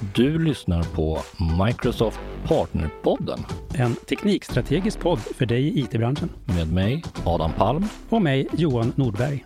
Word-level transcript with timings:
Du 0.00 0.38
lyssnar 0.38 0.82
på 0.82 1.18
Microsoft 1.66 2.20
Partnerpodden 2.44 3.38
En 3.74 3.94
teknikstrategisk 3.94 5.00
podd 5.00 5.18
för 5.18 5.46
dig 5.46 5.62
i 5.62 5.80
IT-branschen. 5.80 6.28
med 6.44 6.72
mig, 6.72 7.02
Adam 7.24 7.52
Palm. 7.52 7.84
Och 8.08 8.22
mig, 8.22 8.48
Johan 8.52 8.92
Nordberg. 8.96 9.44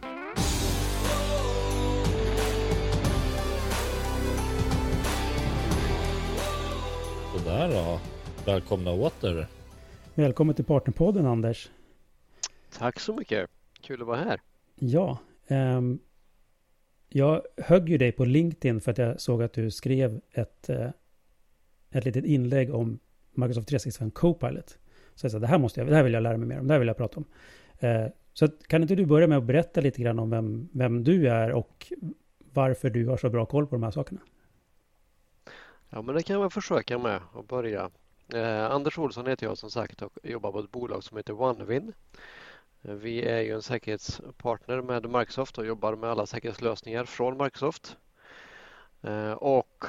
Sådär 7.37 7.69
då. 7.69 8.01
Välkomna 8.53 8.91
åter. 8.91 9.47
Välkommen 10.15 10.55
till 10.55 10.65
Partnerpodden, 10.65 11.27
Anders. 11.27 11.71
Tack 12.79 13.01
så 13.01 13.15
mycket. 13.15 13.51
Kul 13.81 14.01
att 14.01 14.07
vara 14.07 14.17
här. 14.17 14.41
Ja, 14.75 15.19
ehm, 15.49 15.99
jag 17.13 17.43
högg 17.57 17.89
ju 17.89 17.99
dig 17.99 18.13
på 18.13 18.25
LinkedIn 18.25 18.81
för 18.81 18.91
att 18.91 18.99
jag 18.99 19.21
såg 19.21 19.43
att 19.43 19.53
du 19.53 19.71
skrev 19.71 20.21
ett, 20.33 20.69
eh, 20.69 20.89
ett 21.91 22.05
litet 22.05 22.25
inlägg 22.25 22.75
om 22.75 22.99
Microsoft 23.33 23.69
365 23.69 24.11
Copilot. 24.11 24.79
Så 25.15 25.25
jag 25.25 25.33
sa, 25.33 25.39
det 25.39 25.47
här, 25.47 25.59
måste 25.59 25.81
jag, 25.81 25.89
det 25.89 25.97
här 25.97 26.03
vill 26.03 26.13
jag 26.13 26.23
lära 26.23 26.37
mig 26.37 26.49
mer 26.49 26.61
om, 26.61 26.67
det 26.67 26.75
här 26.75 26.79
vill 26.79 26.89
jag 26.89 26.97
prata 26.97 27.17
om. 27.17 27.25
Eh, 27.79 28.07
så 28.33 28.49
kan 28.49 28.83
inte 28.83 28.95
du 28.95 29.07
börja 29.07 29.27
med 29.27 29.39
att 29.39 29.45
berätta 29.45 29.81
lite 29.81 30.03
grann 30.03 30.19
om 30.19 30.31
vem, 30.31 30.69
vem 30.73 31.05
du 31.05 31.29
är 31.29 31.53
och 31.53 31.93
varför 32.53 32.91
du 32.91 33.07
har 33.07 33.17
så 33.17 33.31
bra 33.31 33.47
koll 33.47 33.67
på 33.67 33.75
de 33.75 33.83
här 33.83 33.91
sakerna? 33.91 34.21
Ja, 35.91 36.03
men 36.03 36.15
det 36.15 36.23
kan 36.23 36.35
jag 36.35 36.41
väl 36.41 36.51
försöka 36.51 36.99
med 36.99 37.21
att 37.35 37.49
börja. 37.49 37.91
Eh, 38.35 38.71
Anders 38.71 38.99
Olsson 38.99 39.27
heter 39.27 39.47
jag 39.47 39.59
som 39.59 39.71
sagt 39.71 40.03
och 40.03 40.19
jobbar 40.23 40.53
på 40.53 40.61
ett 40.61 40.71
bolag 40.71 41.05
som 41.05 41.17
heter 41.17 41.43
OneWin. 41.43 41.93
Vi 42.83 43.23
är 43.23 43.41
ju 43.41 43.55
en 43.55 43.63
säkerhetspartner 43.63 44.83
med 44.83 45.11
Microsoft 45.11 45.59
och 45.59 45.67
jobbar 45.67 45.97
med 45.97 46.11
alla 46.11 46.27
säkerhetslösningar 46.27 47.05
från 47.05 47.43
Microsoft. 47.43 47.97
Eh, 49.03 49.33
och 49.33 49.85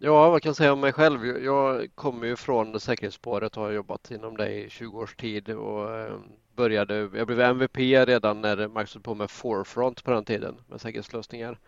ja, 0.00 0.30
vad 0.30 0.42
kan 0.42 0.48
jag 0.48 0.56
säga 0.56 0.72
om 0.72 0.80
mig 0.80 0.92
själv? 0.92 1.26
Jag 1.44 1.88
kommer 1.94 2.26
ju 2.26 2.36
från 2.36 2.80
säkerhetsspåret 2.80 3.56
och 3.56 3.62
har 3.62 3.70
jobbat 3.70 4.10
inom 4.10 4.36
det 4.36 4.52
i 4.52 4.70
20 4.70 4.98
års 4.98 5.16
tid 5.16 5.50
och 5.50 5.94
eh, 5.94 6.18
började, 6.56 6.94
jag 6.94 7.26
blev 7.26 7.40
MVP 7.40 7.76
redan 8.06 8.40
när 8.40 8.68
Microsoft 8.68 9.04
på 9.04 9.14
med 9.14 9.30
Forefront 9.30 10.04
på 10.04 10.10
den 10.10 10.24
tiden 10.24 10.56
med 10.66 10.80
säkerhetslösningar. 10.80 11.58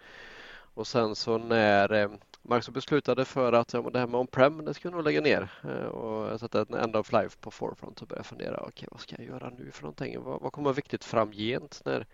Och 0.74 0.86
sen 0.86 1.16
så 1.16 1.38
när 1.38 1.92
eh, 1.92 2.10
Microsoft 2.42 2.74
beslutade 2.74 3.24
för 3.24 3.52
att 3.52 3.72
ja, 3.72 3.90
det 3.90 3.98
här 3.98 4.06
med 4.06 4.20
on-prem 4.20 4.64
det 4.64 4.74
skulle 4.74 4.94
nog 4.94 5.04
lägga 5.04 5.20
ner 5.20 5.52
eh, 5.64 5.84
och 5.84 6.10
och 6.30 6.40
sätta 6.40 6.60
en 6.60 6.74
end 6.74 6.96
of 6.96 7.12
life 7.12 7.38
på 7.40 7.50
Forefront 7.50 8.02
och 8.02 8.08
börja 8.08 8.22
fundera, 8.22 8.56
okej 8.56 8.68
okay, 8.68 8.88
vad 8.90 9.00
ska 9.00 9.16
jag 9.18 9.26
göra 9.26 9.50
nu 9.58 9.70
för 9.70 9.82
någonting? 9.82 10.22
Vad, 10.22 10.40
vad 10.40 10.52
kommer 10.52 10.64
vara 10.64 10.74
viktigt 10.74 11.04
framgent 11.04 11.82
när 11.84 12.06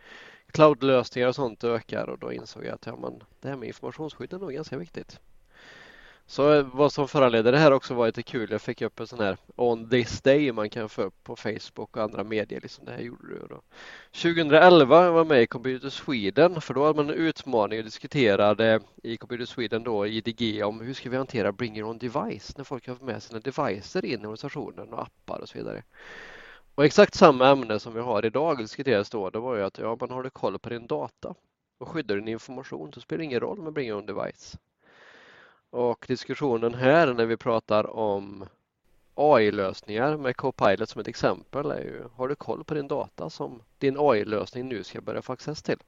cloudlösningar 0.46 1.28
och 1.28 1.34
sånt 1.34 1.64
ökar? 1.64 2.08
Och 2.08 2.18
då 2.18 2.32
insåg 2.32 2.64
jag 2.64 2.74
att 2.74 2.86
ja, 2.86 2.96
man, 2.96 3.22
det 3.40 3.48
här 3.48 3.56
med 3.56 3.66
informationsskydd 3.66 4.32
är 4.32 4.38
nog 4.38 4.52
ganska 4.52 4.78
viktigt. 4.78 5.20
Så 6.28 6.62
vad 6.62 6.92
som 6.92 7.08
föranledde 7.08 7.50
det 7.50 7.58
här 7.58 7.72
också 7.72 7.94
var 7.94 8.06
lite 8.06 8.22
kul. 8.22 8.50
Jag 8.50 8.62
fick 8.62 8.82
upp 8.82 9.00
en 9.00 9.06
sån 9.06 9.20
här 9.20 9.36
on 9.56 9.90
this 9.90 10.20
day 10.22 10.52
man 10.52 10.70
kan 10.70 10.88
få 10.88 11.02
upp 11.02 11.24
på 11.24 11.36
Facebook 11.36 11.96
och 11.96 12.02
andra 12.02 12.24
medier. 12.24 12.60
Liksom 12.60 12.84
det 12.84 12.92
här 12.92 13.00
gjorde 13.00 13.28
du. 13.28 13.46
Då. 13.50 13.62
2011 14.12 15.10
var 15.10 15.18
jag 15.18 15.26
med 15.26 15.42
i 15.42 15.46
Computer 15.46 15.90
Sweden 15.90 16.60
för 16.60 16.74
då 16.74 16.86
hade 16.86 16.96
man 16.96 17.10
en 17.10 17.14
utmaning 17.14 17.78
och 17.78 17.84
diskuterade 17.84 18.80
i 19.02 19.16
Computer 19.16 19.44
Sweden 19.44 19.84
då 19.84 20.06
IDG 20.06 20.64
om 20.64 20.80
hur 20.80 20.94
ska 20.94 21.10
vi 21.10 21.16
hantera 21.16 21.52
bring 21.52 21.76
your 21.76 21.88
own 21.88 21.98
device 21.98 22.56
när 22.56 22.64
folk 22.64 22.88
har 22.88 22.96
med 23.00 23.22
sina 23.22 23.40
devices 23.40 23.96
in 23.96 24.10
i 24.10 24.16
organisationen 24.16 24.92
och 24.92 25.02
appar 25.02 25.40
och 25.40 25.48
så 25.48 25.58
vidare. 25.58 25.82
Och 26.74 26.84
exakt 26.84 27.14
samma 27.14 27.48
ämne 27.48 27.78
som 27.78 27.94
vi 27.94 28.00
har 28.00 28.26
idag 28.26 28.58
diskuterades 28.58 29.10
då, 29.10 29.30
det 29.30 29.38
var 29.38 29.56
ju 29.56 29.62
att 29.62 29.78
ja, 29.78 29.96
man 30.00 30.10
har 30.10 30.22
du 30.22 30.30
koll 30.30 30.58
på 30.58 30.68
din 30.68 30.86
data 30.86 31.34
och 31.78 31.88
skyddar 31.88 32.16
din 32.16 32.28
information 32.28 32.92
så 32.92 33.00
spelar 33.00 33.18
det 33.18 33.24
ingen 33.24 33.40
roll 33.40 33.62
med 33.62 33.72
bring 33.72 33.88
your 33.88 33.98
own 33.98 34.06
device. 34.06 34.56
Och 35.70 36.04
diskussionen 36.08 36.74
här 36.74 37.14
när 37.14 37.26
vi 37.26 37.36
pratar 37.36 37.90
om 37.96 38.44
AI-lösningar 39.14 40.16
med 40.16 40.36
Copilot 40.36 40.88
som 40.88 41.00
ett 41.00 41.08
exempel 41.08 41.70
är 41.70 41.80
ju, 41.80 42.02
har 42.14 42.28
du 42.28 42.34
koll 42.34 42.64
på 42.64 42.74
din 42.74 42.88
data 42.88 43.30
som 43.30 43.62
din 43.78 43.96
AI-lösning 43.98 44.68
nu 44.68 44.84
ska 44.84 45.00
börja 45.00 45.22
få 45.22 45.32
access 45.32 45.62
till? 45.62 45.78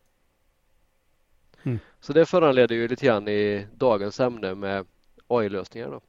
Mm. 1.62 1.78
Så 2.00 2.12
det 2.12 2.26
föranleder 2.26 2.74
ju 2.74 2.88
lite 2.88 3.06
grann 3.06 3.28
i 3.28 3.66
dagens 3.74 4.20
ämne 4.20 4.54
med 4.54 4.86
AI-lösningar. 5.26 5.90
Då. 5.90 6.00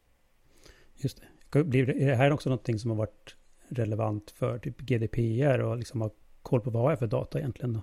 Just 0.95 1.21
det. 1.51 1.63
Blir 1.63 1.85
det. 1.85 1.93
Är 1.93 2.15
här 2.15 2.31
också 2.31 2.49
någonting 2.49 2.79
som 2.79 2.89
har 2.89 2.97
varit 2.97 3.35
relevant 3.69 4.31
för 4.31 4.59
typ 4.59 4.77
GDPR 4.77 5.59
och 5.59 5.77
liksom 5.77 6.01
ha 6.01 6.09
koll 6.41 6.61
på 6.61 6.69
vad 6.69 6.91
jag 6.91 6.99
för 6.99 7.07
data 7.07 7.39
egentligen? 7.39 7.73
Då? 7.73 7.81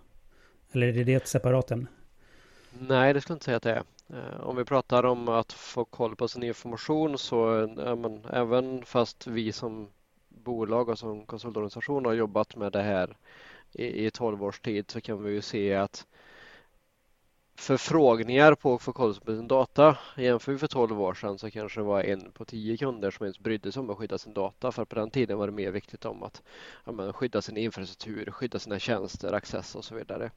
Eller 0.72 0.86
är 0.86 1.04
det 1.04 1.14
ett 1.14 1.28
separat 1.28 1.70
ämne? 1.70 1.86
Nej, 2.78 3.14
det 3.14 3.20
skulle 3.20 3.32
jag 3.32 3.36
inte 3.36 3.44
säga 3.44 3.56
att 3.56 3.62
det 3.62 3.72
är. 3.72 3.82
Eh, 4.10 4.40
om 4.40 4.56
vi 4.56 4.64
pratar 4.64 5.04
om 5.04 5.28
att 5.28 5.52
få 5.52 5.84
koll 5.84 6.16
på 6.16 6.28
sin 6.28 6.42
information 6.42 7.18
så 7.18 7.68
ja, 7.76 7.96
men, 7.96 8.24
även 8.24 8.84
fast 8.84 9.26
vi 9.26 9.52
som 9.52 9.88
bolag 10.28 10.88
och 10.88 10.98
som 10.98 11.26
konsultorganisation 11.26 12.04
har 12.04 12.12
jobbat 12.12 12.56
med 12.56 12.72
det 12.72 12.82
här 12.82 13.16
i, 13.72 14.06
i 14.06 14.10
12 14.10 14.44
års 14.44 14.60
tid 14.60 14.90
så 14.90 15.00
kan 15.00 15.22
vi 15.22 15.32
ju 15.32 15.42
se 15.42 15.74
att 15.74 16.06
förfrågningar 17.56 18.54
på 18.54 18.74
att 18.74 18.82
få 18.82 18.92
koll 18.92 19.14
på 19.14 19.36
sin 19.36 19.48
data 19.48 19.98
jämför 20.16 20.52
vi 20.52 20.58
för 20.58 20.66
12 20.66 21.00
år 21.00 21.14
sedan 21.14 21.38
så 21.38 21.50
kanske 21.50 21.80
det 21.80 21.84
var 21.84 22.02
en 22.02 22.32
på 22.32 22.44
tio 22.44 22.76
kunder 22.76 23.10
som 23.10 23.24
ens 23.24 23.38
brydde 23.38 23.72
sig 23.72 23.80
om 23.80 23.90
att 23.90 23.98
skydda 23.98 24.18
sin 24.18 24.34
data 24.34 24.72
för 24.72 24.84
på 24.84 24.94
den 24.94 25.10
tiden 25.10 25.38
var 25.38 25.46
det 25.46 25.52
mer 25.52 25.70
viktigt 25.70 26.04
om 26.04 26.22
att 26.22 26.42
ja, 26.84 26.92
men, 26.92 27.12
skydda 27.12 27.42
sin 27.42 27.56
infrastruktur, 27.56 28.30
skydda 28.30 28.58
sina 28.58 28.78
tjänster, 28.78 29.32
access 29.32 29.74
och 29.74 29.84
så 29.84 29.94
vidare. 29.94 30.30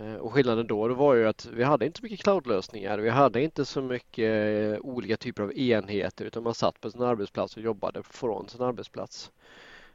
Eh, 0.00 0.14
och 0.14 0.32
skillnaden 0.32 0.66
då 0.66 0.88
då 0.88 0.94
var 0.94 1.14
ju 1.14 1.28
att 1.28 1.46
vi 1.46 1.64
hade 1.64 1.86
inte 1.86 1.98
så 1.98 2.04
mycket 2.04 2.22
cloudlösningar. 2.22 2.98
Vi 2.98 3.10
hade 3.10 3.42
inte 3.42 3.64
så 3.64 3.82
mycket 3.82 4.74
eh, 4.74 4.80
olika 4.80 5.16
typer 5.16 5.42
av 5.42 5.58
enheter 5.58 6.24
utan 6.24 6.42
man 6.42 6.54
satt 6.54 6.80
på 6.80 6.90
sin 6.90 7.02
arbetsplats 7.02 7.56
och 7.56 7.62
jobbade 7.62 8.02
från 8.02 8.48
sin 8.48 8.62
arbetsplats. 8.62 9.30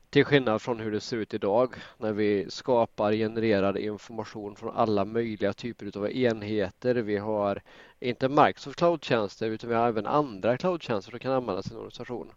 Till 0.10 0.26
skillnad 0.26 0.62
från 0.62 0.80
hur 0.80 0.92
det 0.92 1.00
ser 1.00 1.18
ut 1.18 1.34
idag 1.34 1.76
när 1.98 2.14
vi 2.14 2.46
skapar 2.50 3.14
genererad 3.14 3.78
information 3.78 4.56
från 4.56 4.76
alla 4.76 5.06
möjliga 5.06 5.54
typer 5.54 5.98
av 5.98 6.12
enheter. 6.12 6.96
Vi 6.96 7.18
har 7.18 7.62
inte 8.00 8.30
Microsoft 8.30 8.78
cloudtjänster 8.78 9.50
utan 9.50 9.70
vi 9.70 9.76
har 9.76 9.88
även 9.88 10.06
andra 10.06 10.58
cloudtjänster 10.58 11.12
som 11.12 11.20
kan 11.20 11.32
användas 11.32 11.68
i 11.68 11.72
en 11.72 11.78
organisation. 11.78 12.32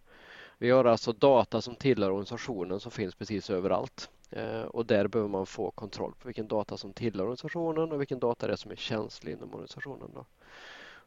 Vi 0.59 0.71
har 0.71 0.85
alltså 0.85 1.13
data 1.13 1.61
som 1.61 1.75
tillhör 1.75 2.11
organisationen 2.11 2.81
som 2.81 2.93
finns 2.93 3.15
precis 3.15 3.51
överallt. 3.51 4.11
Eh, 4.31 4.63
och 4.63 4.87
där 4.87 5.09
behöver 5.09 5.31
man 5.31 5.47
få 5.47 5.71
kontroll 5.71 6.15
på 6.19 6.29
vilken 6.29 6.49
data 6.49 6.77
som 6.77 6.93
tillhör 6.93 7.25
organisationen 7.25 7.93
och 7.93 8.01
vilken 8.01 8.19
data 8.19 8.47
det 8.47 8.53
är 8.53 8.57
som 8.57 8.71
är 8.71 8.77
känslig 8.77 9.33
inom 9.33 9.55
organisationen. 9.55 10.11
Då. 10.15 10.27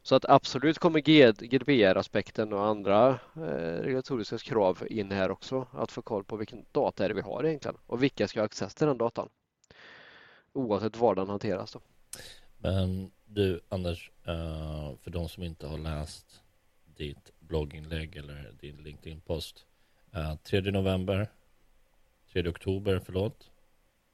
Så 0.02 0.14
att 0.14 0.24
absolut 0.28 0.78
kommer 0.78 1.00
GDPR-aspekten 1.46 2.52
och 2.52 2.66
andra 2.66 3.08
eh, 3.36 3.82
regulatoriska 3.82 4.38
krav 4.38 4.86
in 4.90 5.10
här 5.10 5.30
också. 5.30 5.66
Att 5.72 5.92
få 5.92 6.02
koll 6.02 6.24
på 6.24 6.36
vilken 6.36 6.64
data 6.72 7.04
är 7.04 7.08
det 7.08 7.14
vi 7.14 7.20
har 7.20 7.44
egentligen 7.44 7.76
och 7.86 8.02
vilka 8.02 8.28
ska 8.28 8.40
ha 8.40 8.44
access 8.44 8.74
till 8.74 8.86
den 8.86 8.98
datan. 8.98 9.28
Oavsett 10.52 10.96
var 10.96 11.14
den 11.14 11.28
hanteras. 11.28 11.72
Då. 11.72 11.80
Men 12.58 13.10
du 13.24 13.60
Anders, 13.68 14.10
eh, 14.24 14.92
för 15.02 15.10
de 15.10 15.28
som 15.28 15.42
inte 15.42 15.66
har 15.66 15.78
läst 15.78 16.40
ditt 16.96 17.32
blogginlägg 17.40 18.16
eller 18.16 18.52
din 18.60 18.76
LinkedIn-post. 18.76 19.66
Eh, 20.12 20.36
3 20.36 20.60
november, 20.60 21.28
3 22.32 22.48
oktober, 22.48 23.00
förlåt, 23.04 23.50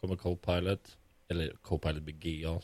kommer 0.01 0.17
Copilot, 0.17 0.99
eller 1.29 1.57
Copilot 1.63 2.03
BGA. 2.03 2.61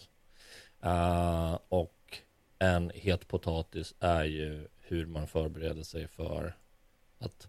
Uh, 0.84 1.53
eh, 1.53 1.59
och 1.69 2.19
en 2.59 2.91
het 2.94 3.28
potatis 3.28 3.94
är 4.00 4.25
ju 4.25 4.69
hur 4.76 5.06
man 5.06 5.26
förbereder 5.26 5.82
sig 5.82 6.09
för 6.09 6.56
att 7.19 7.48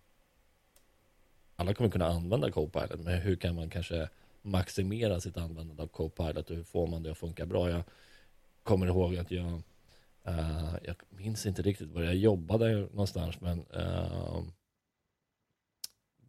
alla 1.56 1.74
kommer 1.74 1.90
kunna 1.90 2.08
använda 2.08 2.52
Copilot, 2.52 3.00
men 3.00 3.22
hur 3.22 3.36
kan 3.36 3.56
man 3.56 3.70
kanske 3.70 4.10
maximera 4.42 5.20
sitt 5.20 5.38
användande 5.38 5.84
av 5.84 5.88
Copilot 5.88 6.50
och 6.50 6.56
hur 6.56 6.64
får 6.64 6.88
man 6.88 7.04
det 7.04 7.12
att 7.12 7.18
funka 7.18 7.46
bra? 7.46 7.70
Jag 7.70 7.84
kommer 8.64 8.88
ihåg 8.88 9.18
att 9.18 9.32
jag, 9.32 9.62
uh, 10.28 10.76
jag 10.84 10.96
minns 11.10 11.46
inte 11.46 11.62
riktigt 11.62 11.92
var 11.92 12.04
jag 12.04 12.16
jobbade 12.16 12.76
någonstans, 12.76 13.42
men 13.42 13.66
uh, 13.68 14.44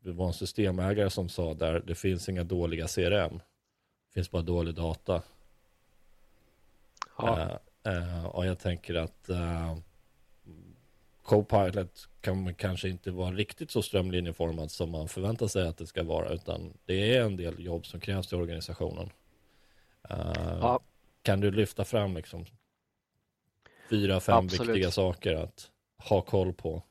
det 0.07 0.13
var 0.13 0.27
en 0.27 0.33
systemägare 0.33 1.11
som 1.11 1.29
sa 1.29 1.55
där, 1.55 1.83
det 1.87 1.95
finns 1.95 2.29
inga 2.29 2.45
dåliga 2.45 2.87
CRM, 2.87 3.39
det 4.09 4.15
finns 4.15 4.31
bara 4.31 4.43
dålig 4.43 4.75
data. 4.75 5.23
Ja. 7.19 7.61
Eh, 7.85 7.93
eh, 7.93 8.27
och 8.27 8.47
jag 8.47 8.59
tänker 8.59 8.95
att 8.95 9.29
eh, 9.29 9.77
Copilot 11.23 12.09
kan 12.21 12.55
kanske 12.55 12.89
inte 12.89 13.11
vara 13.11 13.33
riktigt 13.33 13.71
så 13.71 13.83
strömlinjeformad 13.83 14.71
som 14.71 14.91
man 14.91 15.09
förväntar 15.09 15.47
sig 15.47 15.69
att 15.69 15.77
det 15.77 15.87
ska 15.87 16.03
vara, 16.03 16.29
utan 16.29 16.73
det 16.85 17.17
är 17.17 17.23
en 17.23 17.37
del 17.37 17.65
jobb 17.65 17.87
som 17.87 18.01
krävs 18.01 18.33
i 18.33 18.37
organisationen. 18.37 19.11
Ja. 20.09 20.81
Kan 21.23 21.41
du 21.41 21.51
lyfta 21.51 21.85
fram 21.85 22.17
liksom 22.17 22.47
fyra, 23.91 24.21
fem 24.21 24.35
Absolut. 24.37 24.69
viktiga 24.69 24.91
saker 24.91 25.35
att 25.35 25.71
ha 25.99 26.21
koll 26.21 26.53
på? 26.53 26.83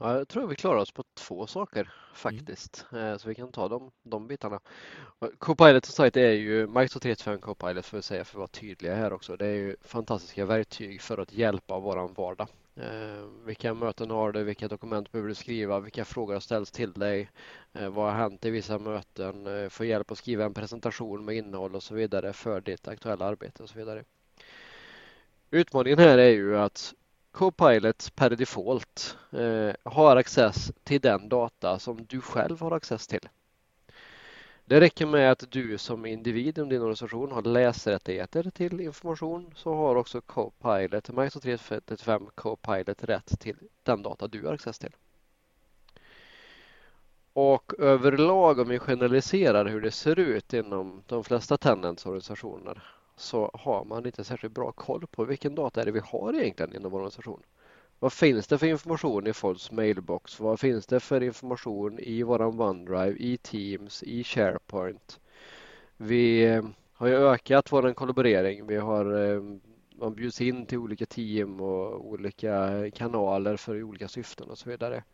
Ja, 0.00 0.18
jag 0.18 0.28
tror 0.28 0.46
vi 0.46 0.56
klarar 0.56 0.78
oss 0.78 0.92
på 0.92 1.04
två 1.14 1.46
saker 1.46 1.92
faktiskt, 2.14 2.86
mm. 2.92 3.18
så 3.18 3.28
vi 3.28 3.34
kan 3.34 3.52
ta 3.52 3.68
de, 3.68 3.90
de 4.02 4.26
bitarna. 4.26 4.60
Copilot 5.38 5.84
Society 5.84 6.20
är 6.20 6.32
ju 6.32 6.66
Microsoft 6.66 7.02
365 7.02 7.40
Copilot 7.40 7.86
för 7.86 7.98
att 7.98 8.04
säga 8.04 8.24
för 8.24 8.32
att 8.32 8.38
vara 8.38 8.48
tydliga 8.48 8.94
här 8.94 9.12
också. 9.12 9.36
Det 9.36 9.46
är 9.46 9.54
ju 9.54 9.76
fantastiska 9.82 10.46
verktyg 10.46 11.00
för 11.00 11.18
att 11.18 11.32
hjälpa 11.32 11.78
våran 11.78 12.12
vardag. 12.12 12.48
Eh, 12.76 13.24
vilka 13.44 13.74
möten 13.74 14.10
har 14.10 14.32
du? 14.32 14.44
Vilka 14.44 14.68
dokument 14.68 15.12
behöver 15.12 15.28
du 15.28 15.34
skriva? 15.34 15.80
Vilka 15.80 16.04
frågor 16.04 16.32
har 16.32 16.40
ställts 16.40 16.70
till 16.70 16.92
dig? 16.92 17.30
Eh, 17.72 17.88
vad 17.88 18.12
har 18.12 18.18
hänt 18.18 18.44
i 18.44 18.50
vissa 18.50 18.78
möten? 18.78 19.46
Eh, 19.46 19.68
få 19.68 19.84
hjälp 19.84 20.10
att 20.10 20.18
skriva 20.18 20.44
en 20.44 20.54
presentation 20.54 21.24
med 21.24 21.36
innehåll 21.36 21.74
och 21.74 21.82
så 21.82 21.94
vidare 21.94 22.32
för 22.32 22.60
ditt 22.60 22.88
aktuella 22.88 23.24
arbete 23.24 23.62
och 23.62 23.68
så 23.68 23.78
vidare. 23.78 24.04
Utmaningen 25.50 25.98
här 25.98 26.18
är 26.18 26.30
ju 26.30 26.58
att 26.58 26.94
Copilot 27.38 28.16
per 28.16 28.30
default 28.30 29.16
eh, 29.30 29.74
har 29.92 30.16
access 30.16 30.72
till 30.84 31.00
den 31.00 31.28
data 31.28 31.78
som 31.78 32.04
du 32.08 32.20
själv 32.20 32.60
har 32.60 32.72
access 32.72 33.06
till. 33.06 33.28
Det 34.64 34.80
räcker 34.80 35.06
med 35.06 35.32
att 35.32 35.50
du 35.50 35.78
som 35.78 36.06
individ 36.06 36.58
i 36.58 36.62
din 36.62 36.80
organisation 36.80 37.32
har 37.32 37.42
läsrättigheter 37.42 38.50
till 38.50 38.80
information 38.80 39.52
så 39.54 39.74
har 39.74 39.96
också 39.96 40.20
Copilot, 40.20 41.08
Microsoft 41.08 41.42
335 41.42 42.26
Copilot 42.34 43.04
rätt 43.04 43.40
till 43.40 43.56
den 43.82 44.02
data 44.02 44.28
du 44.28 44.46
har 44.46 44.54
access 44.54 44.78
till. 44.78 44.92
Och 47.32 47.72
överlag 47.78 48.58
om 48.58 48.68
vi 48.68 48.78
generaliserar 48.78 49.64
hur 49.64 49.80
det 49.80 49.90
ser 49.90 50.18
ut 50.18 50.52
inom 50.54 51.02
de 51.06 51.24
flesta 51.24 51.56
Tenants 51.56 52.06
organisationer 52.06 52.97
så 53.18 53.50
har 53.54 53.84
man 53.84 54.06
inte 54.06 54.24
särskilt 54.24 54.54
bra 54.54 54.72
koll 54.72 55.06
på 55.06 55.24
vilken 55.24 55.54
data 55.54 55.80
är 55.80 55.84
det 55.84 55.92
vi 55.92 56.00
har 56.04 56.34
egentligen 56.34 56.76
inom 56.76 56.92
vår 56.92 56.98
organisation. 56.98 57.42
Vad 57.98 58.12
finns 58.12 58.46
det 58.46 58.58
för 58.58 58.66
information 58.66 59.26
i 59.26 59.32
folks 59.32 59.70
mailbox? 59.72 60.40
Vad 60.40 60.60
finns 60.60 60.86
det 60.86 61.00
för 61.00 61.22
information 61.22 61.98
i 61.98 62.22
våran 62.22 62.60
OneDrive, 62.60 63.16
i 63.18 63.36
Teams, 63.36 64.02
i 64.02 64.24
SharePoint? 64.24 65.20
Vi 65.96 66.44
eh, 66.44 66.64
har 66.92 67.08
ju 67.08 67.14
ökat 67.14 67.72
vår 67.72 67.92
kollaborering. 67.92 68.66
Vi 68.66 68.76
har, 68.76 69.34
eh, 69.34 69.42
man 70.00 70.14
bjuds 70.14 70.40
in 70.40 70.66
till 70.66 70.78
olika 70.78 71.06
team 71.06 71.60
och 71.60 72.06
olika 72.06 72.84
kanaler 72.90 73.56
för 73.56 73.82
olika 73.82 74.08
syften 74.08 74.50
och 74.50 74.58
så 74.58 74.70
vidare. 74.70 75.04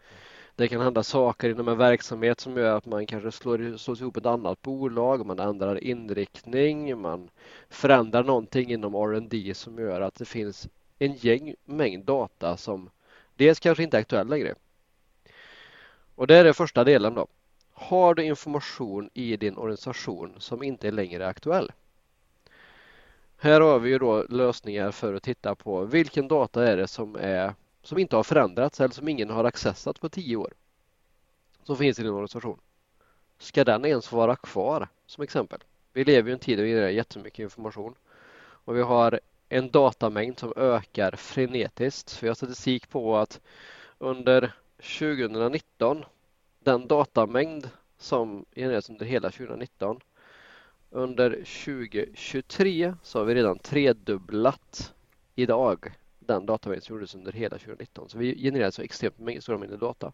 Det 0.57 0.69
kan 0.69 0.81
hända 0.81 1.03
saker 1.03 1.51
inom 1.51 1.69
en 1.69 1.79
verksamhet 1.79 2.41
som 2.41 2.57
gör 2.57 2.77
att 2.77 2.87
man 2.87 3.07
kanske 3.07 3.33
slår, 3.33 3.77
slås 3.77 4.01
ihop 4.01 4.17
ett 4.17 4.27
annat 4.27 4.63
bolag, 4.63 5.27
man 5.27 5.39
ändrar 5.39 5.85
inriktning, 5.85 7.01
man 7.01 7.31
förändrar 7.69 8.25
någonting 8.25 8.73
inom 8.73 8.95
R&D 8.95 9.55
som 9.55 9.79
gör 9.79 10.01
att 10.01 10.15
det 10.15 10.25
finns 10.25 10.69
en 10.99 11.13
gäng 11.13 11.55
mängd 11.65 12.05
data 12.05 12.57
som 12.57 12.91
dels 13.37 13.61
kanske 13.61 13.83
inte 13.83 13.97
är 13.97 14.01
aktuell 14.01 14.29
längre. 14.29 14.55
Och 16.15 16.27
det 16.27 16.37
är 16.37 16.45
den 16.45 16.55
första 16.55 16.85
delen 16.85 17.15
då. 17.15 17.27
Har 17.73 18.15
du 18.15 18.25
information 18.25 19.11
i 19.15 19.37
din 19.37 19.57
organisation 19.57 20.35
som 20.39 20.63
inte 20.63 20.89
är 20.89 20.93
längre 20.93 21.27
aktuell? 21.27 21.73
Här 23.37 23.61
har 23.61 23.79
vi 23.79 23.91
ju 23.91 23.99
då 23.99 24.23
lösningar 24.29 24.91
för 24.91 25.15
att 25.15 25.23
titta 25.23 25.55
på 25.55 25.85
vilken 25.85 26.29
data 26.29 26.69
är 26.69 26.77
det 26.77 26.87
som, 26.87 27.17
är, 27.17 27.55
som 27.85 27.99
inte 27.99 28.17
har 28.17 28.23
förändrats 28.23 28.81
eller 28.81 28.95
som 28.95 29.09
ingen 29.09 29.31
har 29.31 29.45
accessat 29.45 30.01
på 30.01 30.09
tio 30.09 30.37
år. 30.37 30.53
Som 31.63 31.77
finns 31.77 31.99
i 31.99 32.03
din 32.03 32.13
organisation. 32.13 32.59
Ska 33.39 33.65
den 33.65 33.85
ens 33.85 34.13
vara 34.13 34.37
kvar 34.37 34.89
som 35.07 35.25
exempel? 35.25 35.61
Vi 35.93 36.05
lever 36.05 36.29
ju 36.29 36.31
i 36.31 36.33
en 36.33 36.39
tid 36.39 36.59
där 36.59 36.65
vi 36.65 36.71
ger 36.71 36.89
jättemycket 36.89 37.39
information 37.39 37.95
och 38.37 38.77
vi 38.77 38.83
har 38.83 39.21
en 39.49 39.71
datamängd 39.71 40.39
som 40.39 40.53
ökar 40.57 41.17
frenetiskt. 41.17 42.23
Vi 42.23 42.29
har 42.29 42.35
statistik 42.35 42.89
på 42.89 43.17
att 43.17 43.41
under 43.99 44.53
2019, 44.79 46.05
den 46.61 46.89
datamängd 46.89 47.69
som 47.99 48.45
genereras 48.57 48.91
under 48.91 49.07
hela 49.07 49.31
2019, 49.31 50.01
under 50.91 51.31
2023 51.31 52.95
så 53.03 53.19
har 53.19 53.25
vi 53.25 53.35
redan 53.35 53.59
tredubblat 53.59 54.95
idag 55.35 55.93
den 56.27 56.47
datamängd 56.47 56.83
som 56.83 56.95
gjordes 56.95 57.15
under 57.15 57.33
hela 57.33 57.59
2019. 57.59 58.09
Så 58.09 58.19
vi 58.19 58.43
genererade 58.43 58.73
så 58.73 58.83
extremt 58.83 59.43
stora 59.43 59.59
mängder 59.59 59.77
data. 59.77 60.13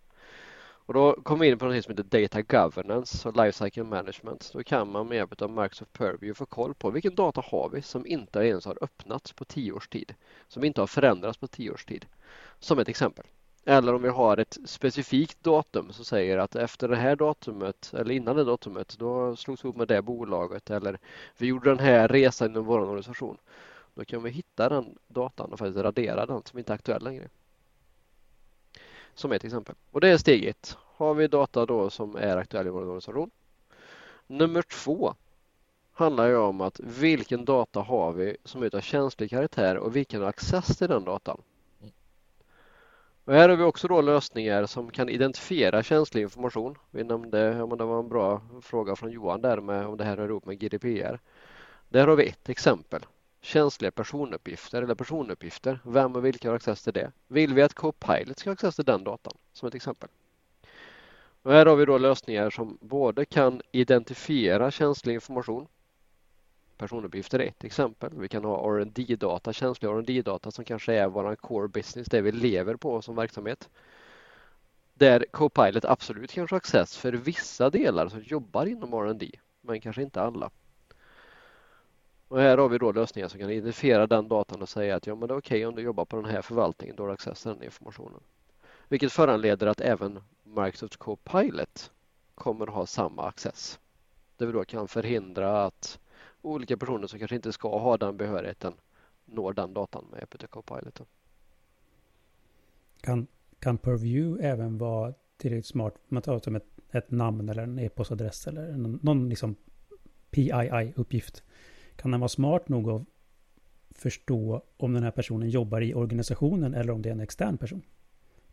Och 0.90 0.94
då 0.94 1.12
kommer 1.12 1.44
vi 1.44 1.50
in 1.50 1.58
på 1.58 1.64
något 1.64 1.84
som 1.84 1.96
heter 1.96 2.20
Data 2.20 2.42
Governance 2.42 3.28
och 3.28 3.36
Lifecycle 3.36 3.84
Management. 3.84 4.50
Då 4.52 4.62
kan 4.62 4.92
man 4.92 5.08
med 5.08 5.16
hjälp 5.16 5.42
av 5.42 5.50
Microsoft 5.50 5.92
Purview 5.92 6.34
få 6.34 6.46
koll 6.46 6.74
på 6.74 6.90
vilken 6.90 7.14
data 7.14 7.40
har 7.44 7.68
vi 7.68 7.82
som 7.82 8.06
inte 8.06 8.38
ens 8.38 8.64
har 8.64 8.78
öppnats 8.80 9.32
på 9.32 9.44
tio 9.44 9.72
års 9.72 9.88
tid. 9.88 10.14
Som 10.48 10.64
inte 10.64 10.80
har 10.80 10.86
förändrats 10.86 11.38
på 11.38 11.46
tio 11.46 11.70
års 11.70 11.84
tid. 11.84 12.06
Som 12.58 12.78
ett 12.78 12.88
exempel. 12.88 13.26
Eller 13.64 13.94
om 13.94 14.02
vi 14.02 14.08
har 14.08 14.36
ett 14.36 14.58
specifikt 14.64 15.44
datum 15.44 15.92
som 15.92 16.04
säger 16.04 16.38
att 16.38 16.56
efter 16.56 16.88
det 16.88 16.96
här 16.96 17.16
datumet 17.16 17.92
eller 17.94 18.14
innan 18.14 18.36
det 18.36 18.44
datumet 18.44 18.96
då 18.98 19.36
slogs 19.36 19.64
vi 19.64 19.66
ihop 19.66 19.76
med 19.76 19.88
det 19.88 20.02
bolaget 20.02 20.70
eller 20.70 20.98
vi 21.38 21.46
gjorde 21.46 21.70
den 21.70 21.78
här 21.78 22.08
resan 22.08 22.50
inom 22.50 22.64
vår 22.64 22.78
organisation. 22.78 23.36
Då 24.00 24.04
kan 24.04 24.22
vi 24.22 24.30
hitta 24.30 24.68
den 24.68 24.98
datan 25.08 25.52
och 25.52 25.58
faktiskt 25.58 25.78
radera 25.78 26.26
den 26.26 26.42
som 26.44 26.58
inte 26.58 26.72
är 26.72 26.74
aktuell 26.74 27.04
längre. 27.04 27.28
Som 29.14 29.32
ett 29.32 29.44
exempel. 29.44 29.74
Och 29.90 30.00
det 30.00 30.08
är 30.08 30.18
steg 30.18 30.44
ett. 30.44 30.76
Har 30.80 31.14
vi 31.14 31.26
data 31.26 31.66
då 31.66 31.90
som 31.90 32.16
är 32.16 32.36
aktuell 32.36 32.66
i 32.66 32.70
vår 32.70 32.80
organisation. 32.80 33.30
Nummer 34.26 34.62
två 34.62 35.14
handlar 35.92 36.26
ju 36.26 36.36
om 36.36 36.60
att 36.60 36.80
vilken 36.80 37.44
data 37.44 37.80
har 37.80 38.12
vi 38.12 38.36
som 38.44 38.62
är 38.62 38.76
av 38.76 38.80
känslig 38.80 39.30
karaktär 39.30 39.76
och 39.76 39.96
vilken 39.96 40.24
access 40.24 40.78
till 40.78 40.88
den 40.88 41.04
datan. 41.04 41.42
Och 43.24 43.34
här 43.34 43.48
har 43.48 43.56
vi 43.56 43.64
också 43.64 43.88
då 43.88 44.00
lösningar 44.00 44.66
som 44.66 44.90
kan 44.90 45.08
identifiera 45.08 45.82
känslig 45.82 46.22
information. 46.22 46.78
Vi 46.90 47.04
nämnde, 47.04 47.62
om 47.62 47.78
det 47.78 47.84
var 47.84 47.98
en 47.98 48.08
bra 48.08 48.42
fråga 48.62 48.96
från 48.96 49.10
Johan 49.10 49.40
där 49.40 49.60
med 49.60 49.86
om 49.86 49.96
det 49.96 50.04
här 50.04 50.16
hör 50.16 50.28
ihop 50.28 50.46
med 50.46 50.58
GDPR. 50.58 51.20
Där 51.88 52.06
har 52.06 52.16
vi 52.16 52.28
ett 52.28 52.48
exempel 52.48 53.06
känsliga 53.40 53.90
personuppgifter 53.90 54.82
eller 54.82 54.94
personuppgifter. 54.94 55.80
Vem 55.84 56.16
och 56.16 56.24
vilka 56.24 56.48
har 56.48 56.56
access 56.56 56.82
till 56.82 56.92
det? 56.92 57.12
Vill 57.28 57.54
vi 57.54 57.62
att 57.62 57.74
Copilot 57.74 58.38
ska 58.38 58.50
ha 58.50 58.52
access 58.52 58.76
till 58.76 58.84
den 58.84 59.04
datan 59.04 59.32
som 59.52 59.68
ett 59.68 59.74
exempel? 59.74 60.08
Och 61.42 61.52
här 61.52 61.66
har 61.66 61.76
vi 61.76 61.84
då 61.84 61.98
lösningar 61.98 62.50
som 62.50 62.78
både 62.80 63.24
kan 63.24 63.62
identifiera 63.72 64.70
känslig 64.70 65.14
information. 65.14 65.66
Personuppgifter 66.76 67.38
är 67.38 67.46
ett 67.46 67.64
exempel. 67.64 68.10
Vi 68.14 68.28
kan 68.28 68.44
ha 68.44 68.76
R&D 68.76 69.16
data 69.16 69.52
känslig 69.52 69.88
R&D 69.88 70.22
data 70.22 70.50
som 70.50 70.64
kanske 70.64 70.94
är 70.94 71.08
vår 71.08 71.36
core 71.36 71.68
business, 71.68 72.08
det 72.08 72.20
vi 72.20 72.32
lever 72.32 72.76
på 72.76 73.02
som 73.02 73.16
verksamhet. 73.16 73.68
Där 74.94 75.26
Copilot 75.30 75.84
absolut 75.84 76.32
kanske 76.32 76.54
har 76.54 76.58
access 76.58 76.96
för 76.96 77.12
vissa 77.12 77.70
delar 77.70 78.08
som 78.08 78.22
jobbar 78.22 78.66
inom 78.66 78.94
R&D 78.94 79.30
men 79.60 79.80
kanske 79.80 80.02
inte 80.02 80.22
alla. 80.22 80.50
Och 82.30 82.40
här 82.40 82.58
har 82.58 82.68
vi 82.68 82.78
då 82.78 82.92
lösningar 82.92 83.28
som 83.28 83.40
kan 83.40 83.50
identifiera 83.50 84.06
den 84.06 84.28
datan 84.28 84.62
och 84.62 84.68
säga 84.68 84.96
att 84.96 85.06
ja, 85.06 85.14
men 85.14 85.28
det 85.28 85.34
är 85.34 85.38
okej 85.38 85.58
okay 85.58 85.66
om 85.66 85.74
du 85.74 85.82
jobbar 85.82 86.04
på 86.04 86.16
den 86.16 86.24
här 86.24 86.42
förvaltningen, 86.42 86.96
då 86.96 87.02
har 87.02 87.08
du 87.08 87.12
access 87.12 87.42
till 87.42 87.50
den 87.50 87.62
informationen. 87.62 88.20
Vilket 88.88 89.12
föranleder 89.12 89.66
att 89.66 89.80
även 89.80 90.20
Microsoft 90.44 90.96
Copilot 90.96 91.90
kommer 92.34 92.66
ha 92.66 92.86
samma 92.86 93.28
access. 93.28 93.80
Där 94.36 94.46
vi 94.46 94.52
då 94.52 94.64
kan 94.64 94.88
förhindra 94.88 95.64
att 95.64 95.98
olika 96.42 96.76
personer 96.76 97.06
som 97.06 97.18
kanske 97.18 97.36
inte 97.36 97.52
ska 97.52 97.78
ha 97.78 97.96
den 97.96 98.16
behörigheten 98.16 98.74
når 99.24 99.52
den 99.52 99.74
datan 99.74 100.04
med 100.12 100.22
EPT 100.22 100.50
Copilot. 100.50 101.00
Kan, 103.00 103.26
kan 103.58 103.78
Purview 103.78 104.48
även 104.48 104.78
vara 104.78 105.14
tillräckligt 105.36 105.66
smart? 105.66 105.94
Man 106.08 106.22
tar 106.22 106.38
som 106.38 106.56
ett, 106.56 106.66
ett 106.90 107.10
namn 107.10 107.48
eller 107.48 107.62
en 107.62 107.78
e-postadress 107.78 108.46
eller 108.46 108.72
någon, 108.72 108.98
någon 109.02 109.28
liksom 109.28 109.56
PII-uppgift 110.30 111.42
kan 112.00 112.12
han 112.12 112.20
vara 112.20 112.28
smart 112.28 112.68
nog 112.68 112.90
att 112.90 113.02
förstå 113.90 114.62
om 114.76 114.92
den 114.92 115.02
här 115.02 115.10
personen 115.10 115.50
jobbar 115.50 115.80
i 115.80 115.94
organisationen 115.94 116.74
eller 116.74 116.92
om 116.92 117.02
det 117.02 117.08
är 117.08 117.12
en 117.12 117.20
extern 117.20 117.58
person? 117.58 117.82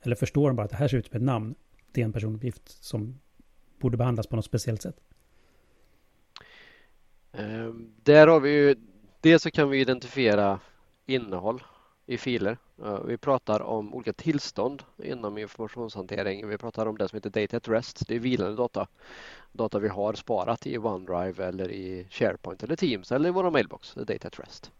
Eller 0.01 0.15
förstår 0.15 0.47
han 0.47 0.55
bara 0.55 0.63
att 0.63 0.69
det 0.69 0.77
här 0.77 0.87
ser 0.87 0.97
ut 0.97 1.07
som 1.07 1.17
ett 1.17 1.23
namn? 1.23 1.55
Det 1.91 2.01
är 2.01 2.05
en 2.05 2.13
personuppgift 2.13 2.83
som 2.83 3.19
borde 3.79 3.97
behandlas 3.97 4.27
på 4.27 4.35
något 4.35 4.45
speciellt 4.45 4.81
sätt? 4.81 4.99
Ehm, 7.31 7.93
där 8.03 8.27
har 8.27 8.39
vi 8.39 8.49
ju, 8.49 8.75
dels 9.21 9.43
så 9.43 9.51
kan 9.51 9.69
vi 9.69 9.81
identifiera 9.81 10.59
innehåll 11.05 11.63
i 12.07 12.17
filer. 12.17 12.57
Eh, 12.83 13.03
vi 13.03 13.17
pratar 13.17 13.61
om 13.61 13.93
olika 13.93 14.13
tillstånd 14.13 14.83
inom 15.03 15.37
informationshantering. 15.37 16.47
Vi 16.47 16.57
pratar 16.57 16.85
om 16.85 16.97
det 16.97 17.07
som 17.09 17.17
heter 17.17 17.29
Data 17.29 17.57
at 17.57 17.67
Rest. 17.67 18.07
Det 18.07 18.15
är 18.15 18.19
vilande 18.19 18.55
data. 18.55 18.87
Data 19.51 19.79
vi 19.79 19.87
har 19.87 20.13
sparat 20.13 20.67
i 20.67 20.77
OneDrive 20.77 21.45
eller 21.45 21.71
i 21.71 22.07
SharePoint 22.09 22.63
eller 22.63 22.75
Teams 22.75 23.11
eller 23.11 23.29
i 23.29 23.31
våra 23.31 23.49
mailbox. 23.49 23.93
Data 23.93 24.27
at 24.27 24.39
Rest. 24.39 24.71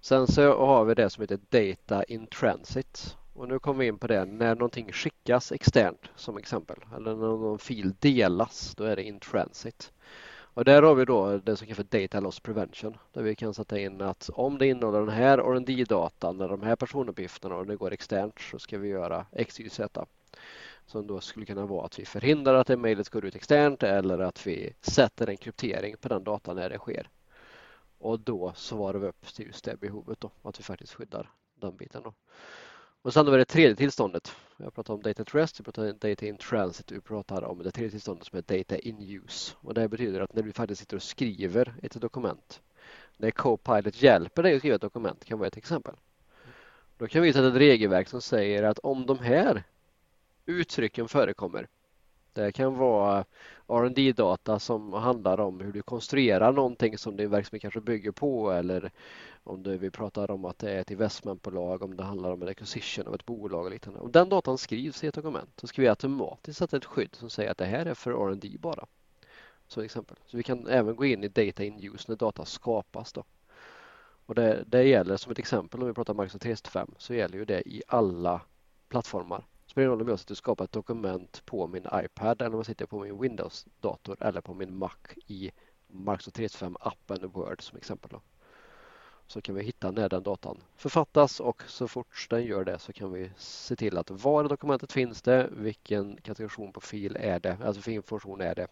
Sen 0.00 0.26
så 0.26 0.66
har 0.66 0.84
vi 0.84 0.94
det 0.94 1.10
som 1.10 1.22
heter 1.22 1.38
Data 1.50 2.04
in 2.04 2.26
Transit. 2.26 3.16
Och 3.32 3.48
nu 3.48 3.58
kommer 3.58 3.80
vi 3.80 3.86
in 3.86 3.98
på 3.98 4.06
det 4.06 4.24
när 4.24 4.54
någonting 4.54 4.92
skickas 4.92 5.52
externt 5.52 6.10
som 6.16 6.36
exempel 6.36 6.78
eller 6.96 7.14
när 7.14 7.26
någon 7.26 7.58
fil 7.58 7.94
delas 8.00 8.74
då 8.74 8.84
är 8.84 8.96
det 8.96 9.02
in 9.02 9.20
transit. 9.20 9.92
Och 10.54 10.64
där 10.64 10.82
har 10.82 10.94
vi 10.94 11.04
då 11.04 11.36
det 11.38 11.56
som 11.56 11.66
kallas 11.66 11.76
för 11.76 12.00
Data 12.00 12.20
Loss 12.20 12.40
Prevention 12.40 12.96
där 13.12 13.22
vi 13.22 13.34
kan 13.34 13.54
sätta 13.54 13.78
in 13.78 14.00
att 14.00 14.30
om 14.32 14.58
det 14.58 14.66
innehåller 14.66 15.00
den 15.00 15.08
här 15.08 15.38
R&D 15.38 15.84
datan 15.88 16.40
eller 16.40 16.48
de 16.48 16.62
här 16.62 16.76
personuppgifterna 16.76 17.54
och 17.54 17.66
det 17.66 17.76
går 17.76 17.92
externt 17.92 18.38
så 18.40 18.58
ska 18.58 18.78
vi 18.78 18.88
göra 18.88 19.26
xyz 19.48 19.80
Som 20.86 21.06
då 21.06 21.20
skulle 21.20 21.46
kunna 21.46 21.66
vara 21.66 21.86
att 21.86 21.98
vi 21.98 22.04
förhindrar 22.04 22.54
att 22.54 22.66
det 22.66 22.76
mejlet 22.76 23.08
går 23.08 23.24
ut 23.24 23.34
externt 23.34 23.82
eller 23.82 24.18
att 24.18 24.46
vi 24.46 24.72
sätter 24.80 25.28
en 25.28 25.36
kryptering 25.36 25.96
på 26.00 26.08
den 26.08 26.24
datan 26.24 26.56
när 26.56 26.70
det 26.70 26.78
sker. 26.78 27.08
Och 27.98 28.20
då 28.20 28.52
svarar 28.56 28.98
vi 28.98 29.06
upp 29.06 29.26
till 29.26 29.46
just 29.46 29.64
det 29.64 29.80
behovet 29.80 30.20
då, 30.20 30.30
att 30.42 30.60
vi 30.60 30.64
faktiskt 30.64 30.94
skyddar 30.94 31.30
den 31.54 31.76
biten. 31.76 32.02
Då. 32.02 32.14
Och 33.02 33.12
sen 33.12 33.26
har 33.26 33.32
vi 33.32 33.38
det 33.38 33.44
tredje 33.44 33.76
tillståndet. 33.76 34.36
Jag 34.56 34.74
pratar 34.74 34.94
om 34.94 35.02
data 35.02 35.22
at 35.22 35.34
rest, 35.34 35.60
vi 35.60 35.64
pratar 35.64 35.82
om 35.82 35.98
data 35.98 36.26
in 36.26 36.36
transit, 36.36 36.92
vi 36.92 37.00
pratar 37.00 37.44
om 37.44 37.62
det 37.62 37.70
tredje 37.70 37.90
tillståndet 37.90 38.26
som 38.26 38.38
är 38.38 38.58
data 38.58 38.78
in 38.78 38.98
use. 39.00 39.54
Och 39.60 39.74
det 39.74 39.88
betyder 39.88 40.20
att 40.20 40.34
när 40.34 40.42
du 40.42 40.52
faktiskt 40.52 40.80
sitter 40.80 40.96
och 40.96 41.02
skriver 41.02 41.74
ett 41.82 42.00
dokument, 42.00 42.60
när 43.16 43.30
Copilot 43.30 44.02
hjälper 44.02 44.42
dig 44.42 44.54
att 44.54 44.58
skriva 44.58 44.76
ett 44.76 44.82
dokument, 44.82 45.24
kan 45.24 45.38
vara 45.38 45.46
ett 45.46 45.56
exempel. 45.56 45.94
Då 46.98 47.06
kan 47.06 47.22
vi 47.22 47.32
sätta 47.32 47.48
ett 47.48 47.54
regelverk 47.54 48.08
som 48.08 48.20
säger 48.20 48.62
att 48.62 48.78
om 48.78 49.06
de 49.06 49.18
här 49.18 49.62
uttrycken 50.46 51.08
förekommer, 51.08 51.68
det 52.32 52.52
kan 52.52 52.74
vara 52.74 53.24
rd 53.68 54.14
data 54.14 54.58
som 54.58 54.92
handlar 54.92 55.40
om 55.40 55.60
hur 55.60 55.72
du 55.72 55.82
konstruerar 55.82 56.52
någonting 56.52 56.98
som 56.98 57.16
din 57.16 57.30
verksamhet 57.30 57.62
kanske 57.62 57.80
bygger 57.80 58.12
på 58.12 58.52
eller 58.52 58.92
om 59.48 59.62
det, 59.62 59.78
vi 59.78 59.90
pratar 59.90 60.30
om 60.30 60.44
att 60.44 60.58
det 60.58 60.70
är 60.70 60.80
ett 60.80 60.90
investmentbolag, 60.90 61.82
om 61.82 61.96
det 61.96 62.02
handlar 62.02 62.32
om 62.32 62.42
en 62.42 62.48
acquisition 62.48 63.06
av 63.06 63.14
ett 63.14 63.26
bolag 63.26 63.64
och 63.64 63.70
liknande. 63.70 64.00
Om 64.00 64.12
den 64.12 64.28
datan 64.28 64.58
skrivs 64.58 65.04
i 65.04 65.06
ett 65.06 65.14
dokument 65.14 65.50
så 65.56 65.66
ska 65.66 65.82
vi 65.82 65.88
automatiskt 65.88 66.58
sätta 66.58 66.76
ett 66.76 66.84
skydd 66.84 67.14
som 67.14 67.30
säger 67.30 67.50
att 67.50 67.58
det 67.58 67.64
här 67.64 67.86
är 67.86 67.94
för 67.94 68.30
R&D 68.30 68.56
bara. 68.58 68.86
Som 69.66 69.82
exempel. 69.82 70.16
Så 70.26 70.36
vi 70.36 70.42
kan 70.42 70.66
även 70.66 70.96
gå 70.96 71.04
in 71.04 71.24
i 71.24 71.28
data 71.28 71.64
in 71.64 71.84
use 71.94 72.04
när 72.08 72.16
data 72.16 72.44
skapas. 72.44 73.12
Då. 73.12 73.24
Och 74.26 74.34
det, 74.34 74.64
det 74.66 74.82
gäller 74.82 75.16
som 75.16 75.32
ett 75.32 75.38
exempel 75.38 75.80
om 75.80 75.86
vi 75.86 75.94
pratar 75.94 76.14
Microsoft 76.14 76.42
365 76.42 76.94
så 76.98 77.14
gäller 77.14 77.38
ju 77.38 77.44
det 77.44 77.68
i 77.68 77.82
alla 77.88 78.40
plattformar. 78.88 79.38
Det 79.64 79.70
spelar 79.70 79.84
ingen 79.84 79.90
roll 79.90 80.02
om 80.02 80.08
jag 80.08 80.18
sitter 80.18 80.32
och 80.34 80.38
skapar 80.38 80.64
ett 80.64 80.72
dokument 80.72 81.42
på 81.44 81.66
min 81.66 81.86
iPad 81.94 82.42
eller 82.42 82.50
om 82.50 82.58
jag 82.58 82.66
sitter 82.66 82.86
på 82.86 83.00
min 83.00 83.20
Windows-dator 83.20 84.16
eller 84.20 84.40
på 84.40 84.54
min 84.54 84.78
Mac 84.78 84.96
i 85.26 85.50
Microsoft 85.86 86.36
365 86.36 86.76
appen 86.80 87.28
Word 87.28 87.62
som 87.62 87.78
exempel. 87.78 88.10
Då 88.10 88.20
så 89.28 89.40
kan 89.40 89.54
vi 89.54 89.62
hitta 89.62 89.90
när 89.90 90.08
den 90.08 90.22
datan 90.22 90.58
författas 90.76 91.40
och 91.40 91.62
så 91.66 91.88
fort 91.88 92.26
den 92.30 92.44
gör 92.44 92.64
det 92.64 92.78
så 92.78 92.92
kan 92.92 93.12
vi 93.12 93.30
se 93.36 93.76
till 93.76 93.98
att 93.98 94.10
var 94.10 94.44
i 94.44 94.48
dokumentet 94.48 94.92
finns 94.92 95.22
det, 95.22 95.48
vilken 95.52 96.16
kategorisation 96.16 96.72
på 96.72 96.80
fil 96.80 97.16
är 97.20 97.40
det, 97.40 97.58
alltså 97.64 97.82
för 97.82 97.90
information 97.90 98.40
är 98.40 98.54
det 98.54 98.66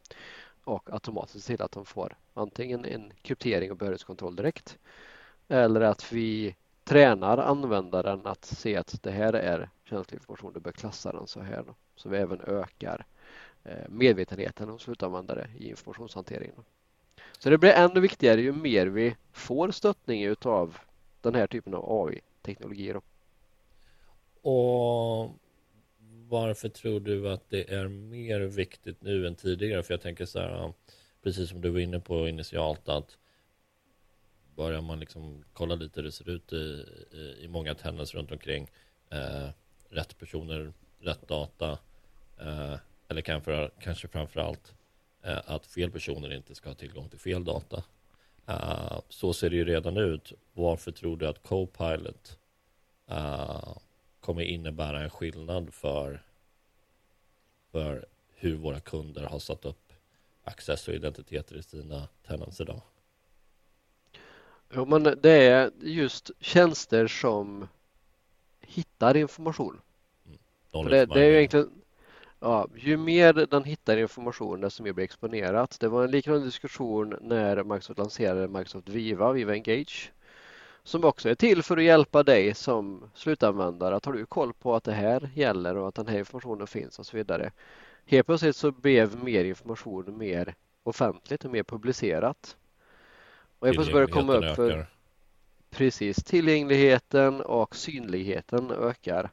och 0.65 0.93
automatiskt 0.93 1.45
se 1.45 1.57
till 1.57 1.65
att 1.65 1.73
de 1.73 1.85
får 1.85 2.17
antingen 2.35 2.85
en 2.85 3.13
kryptering 3.23 3.71
och 3.71 3.77
behörighetskontroll 3.77 4.37
direkt 4.37 4.79
eller 5.49 5.81
att 5.81 6.13
vi 6.13 6.57
tränar 6.85 7.39
användaren 7.39 8.27
att 8.27 8.45
se 8.45 8.77
att 8.77 9.03
det 9.03 9.11
här 9.11 9.33
är 9.33 9.71
känslig 9.85 10.17
information, 10.17 10.53
du 10.53 10.61
bör 10.61 10.73
klassa 10.73 11.13
den 11.13 11.27
så 11.27 11.41
här. 11.41 11.65
Då. 11.67 11.75
Så 11.97 12.09
vi 12.09 12.17
även 12.19 12.41
ökar 12.41 13.07
eh, 13.65 13.89
medvetenheten 13.89 14.69
hos 14.69 14.83
slutanvändare 14.83 15.49
i 15.59 15.71
informationshanteringen. 15.71 16.65
Så 17.39 17.51
det 17.51 17.59
blir 17.59 17.71
ännu 17.71 18.01
viktigare 18.01 18.41
ju 18.41 18.53
mer 18.53 18.87
vi 18.87 19.17
får 19.33 19.71
stöttning 19.71 20.25
utav 20.25 20.79
den 21.21 21.35
här 21.35 21.47
typen 21.47 21.75
av 21.75 22.07
AI-teknologier. 22.07 23.01
Och 24.43 25.31
varför 26.29 26.69
tror 26.69 27.01
du 27.01 27.29
att 27.29 27.51
det 27.51 27.73
är 27.75 27.89
mer 27.89 28.41
viktigt 28.41 29.03
nu 29.03 29.27
än 29.27 29.35
tidigare? 29.35 29.83
För 29.83 29.95
jag 29.95 30.01
tänker 30.01 30.27
så 30.27 30.41
här, 30.41 30.73
precis 31.23 31.49
som 31.51 31.61
du 31.61 31.71
var 31.71 31.81
inne 31.81 32.01
på 32.01 32.29
initialt, 32.29 32.89
att 32.89 33.19
börjar 34.57 34.81
man 34.81 35.01
liksom 35.01 35.45
kolla 35.53 35.75
lite 35.75 36.01
hur 36.01 36.05
det 36.05 36.13
ser 36.13 36.31
ut 36.31 36.53
i, 36.53 36.87
i, 37.13 37.45
i 37.45 37.49
många 37.49 37.75
tennis 37.75 38.15
runt 38.15 38.33
omkring, 38.33 38.71
eh, 39.11 39.49
rätt 39.91 40.19
personer, 40.19 40.73
rätt 41.01 41.29
data, 41.29 41.79
eh, 42.41 42.75
eller 43.09 43.21
kanske, 43.21 43.71
kanske 43.81 44.09
framför 44.09 44.41
allt 44.41 44.76
att 45.27 45.67
fel 45.67 45.91
personer 45.91 46.33
inte 46.33 46.55
ska 46.55 46.71
ha 46.71 46.75
tillgång 46.75 47.09
till 47.09 47.19
fel 47.19 47.45
data. 47.45 47.85
Uh, 48.49 49.01
så 49.09 49.33
ser 49.33 49.51
det 49.51 49.57
ju 49.57 49.65
redan 49.65 49.97
ut. 49.97 50.33
Varför 50.53 50.93
tror 50.93 51.17
du 51.17 51.27
att 51.27 51.43
Copilot 51.43 52.39
uh, 53.11 53.77
kommer 54.21 54.43
innebära 54.43 55.03
en 55.03 55.11
skillnad 55.11 55.75
för, 55.75 56.23
för 57.71 58.07
hur 58.35 58.57
våra 58.57 58.81
kunder 58.81 59.23
har 59.23 59.39
satt 59.39 59.65
upp 59.65 59.93
access 60.45 60.89
och 60.89 60.95
identiteter 60.95 61.57
i 61.57 61.63
sina 61.63 62.09
tenants 62.27 62.61
idag? 62.61 62.81
Jo, 64.75 64.87
men 64.87 65.03
det 65.03 65.31
är 65.31 65.71
just 65.81 66.31
tjänster 66.41 67.07
som 67.07 67.69
hittar 68.61 69.17
information. 69.17 69.81
Mm. 70.73 70.91
Det, 70.91 71.07
det, 71.07 71.21
är 71.21 71.29
ju 71.29 71.37
egentligen 71.37 71.76
Ja, 72.47 72.69
ju 72.77 72.97
mer 72.97 73.33
den 73.33 73.65
hittar 73.65 73.97
information 73.97 74.61
desto 74.61 74.83
mer 74.83 74.93
blir 74.93 75.05
exponerat. 75.05 75.77
Det 75.81 75.89
var 75.89 76.05
en 76.05 76.11
liknande 76.11 76.45
diskussion 76.45 77.15
när 77.21 77.65
Microsoft 77.65 77.99
lanserade 77.99 78.49
Microsoft 78.49 78.89
Viva, 78.89 79.33
Viva 79.33 79.53
Engage 79.53 80.13
som 80.83 81.05
också 81.05 81.29
är 81.29 81.35
till 81.35 81.63
för 81.63 81.77
att 81.77 81.83
hjälpa 81.83 82.23
dig 82.23 82.55
som 82.55 83.11
slutanvändare. 83.15 83.97
Att 83.97 84.05
har 84.05 84.13
du 84.13 84.27
koll 84.27 84.53
på 84.53 84.75
att 84.75 84.85
det 84.85 84.93
här 84.93 85.31
gäller 85.35 85.77
och 85.77 85.89
att 85.89 85.95
den 85.95 86.07
här 86.07 86.19
informationen 86.19 86.67
finns 86.67 86.99
och 86.99 87.07
så 87.07 87.17
vidare. 87.17 87.53
Helt 88.05 88.27
plötsligt 88.27 88.57
så 88.57 88.71
blev 88.71 89.25
mer 89.25 89.45
information 89.45 90.19
mer 90.19 90.55
offentligt 90.83 91.45
och 91.45 91.51
mer 91.51 91.63
publicerat. 91.63 92.57
Och 93.59 93.67
helt 93.67 93.77
plötsligt 93.77 93.95
började 93.95 94.13
komma 94.13 94.35
upp 94.35 94.57
för 94.57 94.87
precis 95.71 96.17
tillgängligheten 96.17 97.41
och 97.41 97.77
synligheten 97.77 98.71
ökar. 98.71 99.31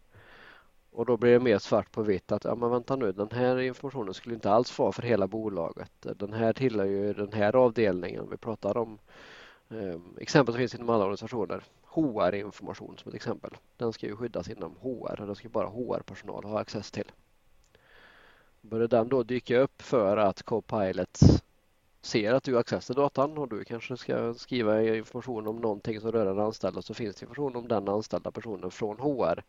Och 0.93 1.05
då 1.05 1.17
blir 1.17 1.31
det 1.31 1.39
mer 1.39 1.57
svart 1.57 1.91
på 1.91 2.01
vitt 2.01 2.31
att 2.31 2.43
ja 2.43 2.55
men 2.55 2.69
vänta 2.69 2.95
nu 2.95 3.11
den 3.11 3.31
här 3.31 3.59
informationen 3.59 4.13
skulle 4.13 4.35
inte 4.35 4.51
alls 4.51 4.79
vara 4.79 4.91
för 4.91 5.01
hela 5.01 5.27
bolaget. 5.27 5.91
Den 6.01 6.33
här 6.33 6.53
tillhör 6.53 6.85
ju 6.85 7.13
den 7.13 7.33
här 7.33 7.55
avdelningen. 7.55 8.27
Vi 8.31 8.37
pratar 8.37 8.77
om 8.77 8.99
eh, 9.69 9.99
exempel 10.19 10.53
som 10.53 10.59
finns 10.59 10.75
inom 10.75 10.89
alla 10.89 11.03
organisationer. 11.03 11.63
HR-information 11.83 12.97
som 12.97 13.09
ett 13.09 13.15
exempel. 13.15 13.51
Den 13.77 13.93
ska 13.93 14.07
ju 14.07 14.15
skyddas 14.15 14.49
inom 14.49 14.75
HR 14.81 15.21
och 15.21 15.27
den 15.27 15.35
ska 15.35 15.49
bara 15.49 15.67
HR-personal 15.67 16.43
ha 16.43 16.59
access 16.59 16.91
till. 16.91 17.11
Börjar 18.61 18.87
den 18.87 19.09
då 19.09 19.23
dyka 19.23 19.59
upp 19.59 19.81
för 19.81 20.17
att 20.17 20.43
Copilot 20.43 21.19
ser 22.01 22.33
att 22.33 22.43
du 22.43 22.53
har 22.53 22.59
access 22.59 22.85
till 22.85 22.95
datan 22.95 23.37
och 23.37 23.49
du 23.49 23.63
kanske 23.63 23.97
ska 23.97 24.33
skriva 24.33 24.83
information 24.83 25.47
om 25.47 25.55
någonting 25.55 26.01
som 26.01 26.11
rör 26.11 26.25
en 26.25 26.39
anställd 26.39 26.85
så 26.85 26.93
finns 26.93 27.15
det 27.15 27.23
information 27.23 27.55
om 27.55 27.67
den 27.67 27.89
anställda 27.89 28.31
personen 28.31 28.71
från 28.71 28.99
HR 28.99 29.43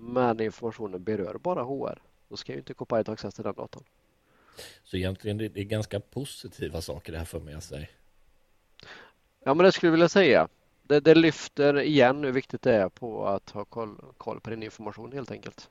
men 0.00 0.40
informationen 0.40 1.04
berör 1.04 1.38
bara 1.38 1.62
HR. 1.62 2.02
Då 2.28 2.36
ska 2.36 2.52
ju 2.52 2.58
inte 2.58 2.74
Copilot 2.74 3.06
ha 3.06 3.14
access 3.14 3.34
till 3.34 3.44
den 3.44 3.54
datan. 3.54 3.82
Så 4.84 4.96
egentligen 4.96 5.38
det 5.38 5.56
är 5.56 5.64
ganska 5.64 6.00
positiva 6.00 6.80
saker 6.80 7.12
det 7.12 7.18
här 7.18 7.24
för 7.24 7.40
med 7.40 7.62
sig. 7.62 7.90
Ja, 9.44 9.54
men 9.54 9.64
det 9.64 9.72
skulle 9.72 9.88
jag 9.88 9.92
vilja 9.92 10.08
säga. 10.08 10.48
Det, 10.82 11.00
det 11.00 11.14
lyfter 11.14 11.80
igen 11.80 12.24
hur 12.24 12.32
viktigt 12.32 12.62
det 12.62 12.74
är 12.74 12.88
på 12.88 13.26
att 13.26 13.50
ha 13.50 13.64
koll, 13.64 13.96
koll 14.16 14.40
på 14.40 14.50
din 14.50 14.62
information 14.62 15.12
helt 15.12 15.30
enkelt. 15.30 15.70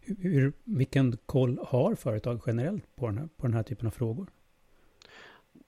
Hur, 0.00 0.52
vilken 0.64 1.16
koll 1.26 1.58
har 1.66 1.94
företag 1.94 2.40
generellt 2.46 2.96
på 2.96 3.06
den, 3.06 3.18
här, 3.18 3.28
på 3.36 3.46
den 3.46 3.54
här 3.54 3.62
typen 3.62 3.86
av 3.86 3.90
frågor? 3.90 4.26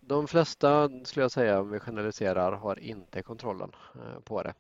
De 0.01 0.29
flesta, 0.29 0.91
skulle 1.05 1.25
jag 1.25 1.31
säga, 1.31 1.61
om 1.61 1.71
vi 1.71 1.81
generaliserar, 1.81 2.53
har 2.53 2.79
inte 2.79 3.23
kontrollen 3.23 3.73
eh, 3.95 4.21
på 4.21 4.43
det. 4.43 4.55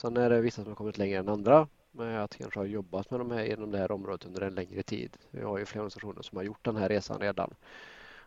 Sen 0.00 0.16
är 0.16 0.30
det 0.30 0.40
vissa 0.40 0.62
som 0.62 0.70
har 0.70 0.76
kommit 0.76 0.98
längre 0.98 1.18
än 1.18 1.28
andra 1.28 1.68
med 1.92 2.24
att 2.24 2.36
kanske 2.36 2.60
ha 2.60 2.66
jobbat 2.66 3.10
med 3.10 3.20
de 3.20 3.30
här 3.30 3.44
inom 3.44 3.70
det 3.70 3.78
här 3.78 3.92
området 3.92 4.26
under 4.26 4.40
en 4.40 4.54
längre 4.54 4.82
tid. 4.82 5.16
Vi 5.30 5.42
har 5.42 5.58
ju 5.58 5.64
flera 5.64 5.82
organisationer 5.82 6.22
som 6.22 6.36
har 6.36 6.44
gjort 6.44 6.64
den 6.64 6.76
här 6.76 6.88
resan 6.88 7.20
redan. 7.20 7.54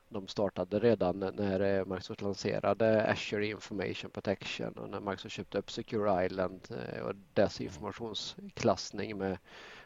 De 0.09 0.27
startade 0.27 0.79
redan 0.79 1.19
när 1.19 1.85
Microsoft 1.85 2.21
lanserade 2.21 3.11
Azure 3.11 3.47
Information 3.47 4.11
Protection 4.11 4.73
och 4.73 4.89
när 4.89 4.99
Microsoft 4.99 5.35
köpte 5.35 5.57
upp 5.57 5.71
Secure 5.71 6.25
Island 6.25 6.61
eh, 6.69 7.01
och 7.01 7.15
dess 7.33 7.61
informationsklassning 7.61 9.17
med 9.17 9.37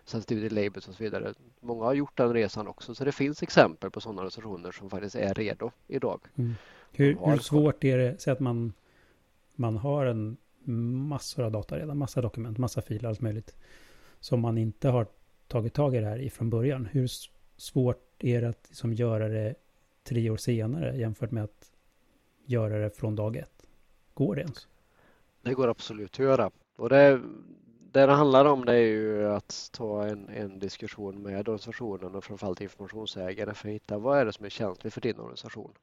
sensitivity 0.06 0.56
labels 0.56 0.88
och 0.88 0.96
så 0.96 1.04
vidare. 1.04 1.34
Många 1.60 1.84
har 1.84 1.94
gjort 1.94 2.18
den 2.18 2.34
resan 2.34 2.68
också 2.68 2.96
så 2.96 3.06
det 3.06 3.12
finns 3.12 3.44
exempel 3.44 3.92
på 3.92 4.02
sådana 4.02 4.22
organisationer 4.22 4.72
som 4.72 4.90
faktiskt 4.90 5.16
är 5.16 5.34
redo 5.34 5.72
idag. 5.88 6.22
Mm. 6.36 6.56
Hur, 6.92 7.18
hur 7.26 7.38
svårt 7.38 7.84
är 7.84 7.98
det, 7.98 8.22
så 8.22 8.32
att 8.32 8.40
man, 8.40 8.74
man 9.56 9.78
har 9.78 10.06
en 10.06 10.38
massor 10.64 11.44
av 11.44 11.52
data 11.52 11.78
redan, 11.78 11.98
massa 11.98 12.22
dokument, 12.22 12.58
massa 12.58 12.82
filer, 12.82 13.10
allt 13.10 13.22
möjligt. 13.22 13.56
Som 14.20 14.40
man 14.40 14.58
inte 14.58 14.90
har 14.90 15.08
tagit 15.48 15.74
tag 15.74 15.96
i 15.96 16.00
det 16.00 16.06
här 16.06 16.22
ifrån 16.22 16.50
början. 16.50 16.86
Hur 16.86 17.08
svårt 17.58 18.24
är 18.24 18.42
det 18.42 18.50
att 18.50 18.66
liksom 18.70 18.94
göra 18.94 19.28
det 19.28 19.56
tre 20.04 20.30
år 20.30 20.38
senare 20.38 20.98
jämfört 20.98 21.32
med 21.32 21.44
att 21.44 21.72
göra 22.46 22.78
det 22.78 22.90
från 22.90 23.16
dag 23.16 23.36
ett? 23.36 23.68
Går 24.14 24.36
det 24.36 24.42
ens? 24.42 24.68
Det 25.42 25.54
går 25.54 25.68
absolut 25.68 26.12
att 26.12 26.20
göra. 26.20 26.52
Och 26.76 26.90
det, 26.90 27.22
det 27.92 28.06
det 28.06 28.14
handlar 28.14 28.46
om 28.46 28.66
det 28.66 28.74
är 28.74 28.88
ju 28.88 29.28
att 29.28 29.70
ta 29.74 30.08
en, 30.08 30.30
en 30.30 30.60
diskussion 30.60 31.22
med 31.22 31.40
organisationen 31.40 32.16
och 32.16 32.24
framförallt 32.24 32.62
informationsägare 32.62 33.54
för 33.54 33.68
att 33.68 33.74
hitta 33.74 33.98
vad 33.98 34.20
är 34.20 34.26
det 34.26 34.34
som 34.34 34.46
är 34.46 34.50
känsligt 34.50 34.94
för 34.94 35.02
din 35.02 35.20
organisation 35.20 35.74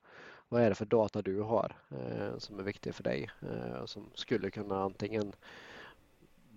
vad 0.48 0.62
är 0.62 0.68
det 0.68 0.74
för 0.74 0.84
data 0.84 1.22
du 1.22 1.40
har 1.40 1.76
eh, 1.90 2.38
som 2.38 2.58
är 2.58 2.62
viktig 2.62 2.94
för 2.94 3.02
dig 3.02 3.30
eh, 3.42 3.84
som 3.84 4.10
skulle 4.14 4.50
kunna 4.50 4.82
antingen 4.82 5.32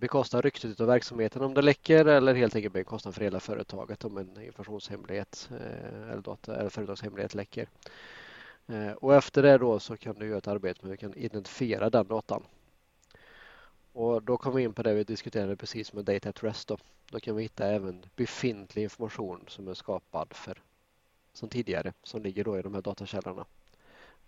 bekosta 0.00 0.40
ryktet 0.40 0.80
av 0.80 0.86
verksamheten 0.86 1.42
om 1.42 1.54
det 1.54 1.62
läcker 1.62 2.04
eller 2.04 2.34
helt 2.34 2.56
enkelt 2.56 2.74
bekosta 2.74 3.12
för 3.12 3.20
hela 3.20 3.40
företaget 3.40 4.04
om 4.04 4.16
en 4.16 4.42
informationshemlighet 4.42 5.50
eh, 5.50 6.10
eller, 6.10 6.22
data, 6.22 6.56
eller 6.56 6.70
företagshemlighet 6.70 7.34
läcker. 7.34 7.68
Eh, 8.66 8.92
och 8.92 9.14
efter 9.14 9.42
det 9.42 9.58
då 9.58 9.78
så 9.78 9.96
kan 9.96 10.18
du 10.18 10.26
göra 10.26 10.38
ett 10.38 10.48
arbete 10.48 10.80
med 10.82 10.90
hur 10.90 10.96
du 10.96 11.00
kan 11.00 11.14
identifiera 11.14 11.90
den 11.90 12.06
datan. 12.06 12.42
Och 13.92 14.22
då 14.22 14.36
kommer 14.36 14.56
vi 14.56 14.62
in 14.62 14.72
på 14.72 14.82
det 14.82 14.94
vi 14.94 15.04
diskuterade 15.04 15.56
precis 15.56 15.92
med 15.92 16.04
Data 16.04 16.28
at 16.28 16.42
Rest. 16.42 16.68
Då. 16.68 16.78
då 17.10 17.20
kan 17.20 17.36
vi 17.36 17.42
hitta 17.42 17.66
även 17.66 18.04
befintlig 18.16 18.82
information 18.82 19.44
som 19.48 19.68
är 19.68 19.74
skapad 19.74 20.32
för 20.34 20.62
som 21.32 21.48
tidigare 21.48 21.92
som 22.02 22.22
ligger 22.22 22.44
då 22.44 22.58
i 22.58 22.62
de 22.62 22.74
här 22.74 22.82
datakällorna. 22.82 23.46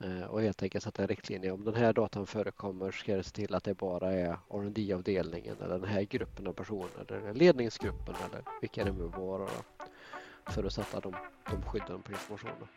Eh, 0.01 0.25
och 0.25 0.43
helt 0.43 0.63
enkelt 0.63 0.85
sätta 0.85 1.03
en 1.03 1.09
riktlinje. 1.09 1.51
Om 1.51 1.65
den 1.65 1.75
här 1.75 1.93
datan 1.93 2.27
förekommer 2.27 2.91
ska 2.91 3.17
det 3.17 3.23
se 3.23 3.31
till 3.31 3.55
att 3.55 3.65
det 3.65 3.75
bara 3.75 4.13
är 4.13 4.37
rd 4.51 4.93
avdelningen 4.95 5.57
eller 5.61 5.79
den 5.79 5.89
här 5.89 6.03
gruppen 6.03 6.47
av 6.47 6.53
personer 6.53 7.13
eller 7.13 7.35
ledningsgruppen 7.35 8.15
eller 8.31 8.43
vilka 8.61 8.85
det 8.85 8.93
nu 8.93 9.03
vara 9.05 9.49
för 10.47 10.65
att 10.65 10.73
sätta 10.73 11.01
de, 11.01 11.15
de 11.51 11.63
skydden 11.63 12.03
på 12.03 12.13
informationen. 12.13 12.69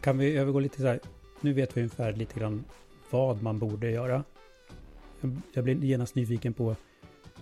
Kan 0.00 0.18
vi 0.18 0.36
övergå 0.36 0.60
lite 0.60 0.80
så 0.80 0.86
här, 0.86 1.00
nu 1.40 1.52
vet 1.52 1.76
vi 1.76 1.80
ungefär 1.80 2.12
lite 2.12 2.40
grann 2.40 2.64
vad 3.10 3.42
man 3.42 3.58
borde 3.58 3.90
göra. 3.90 4.24
Jag 5.52 5.64
blir 5.64 5.74
genast 5.74 6.14
nyfiken 6.14 6.54
på 6.54 6.76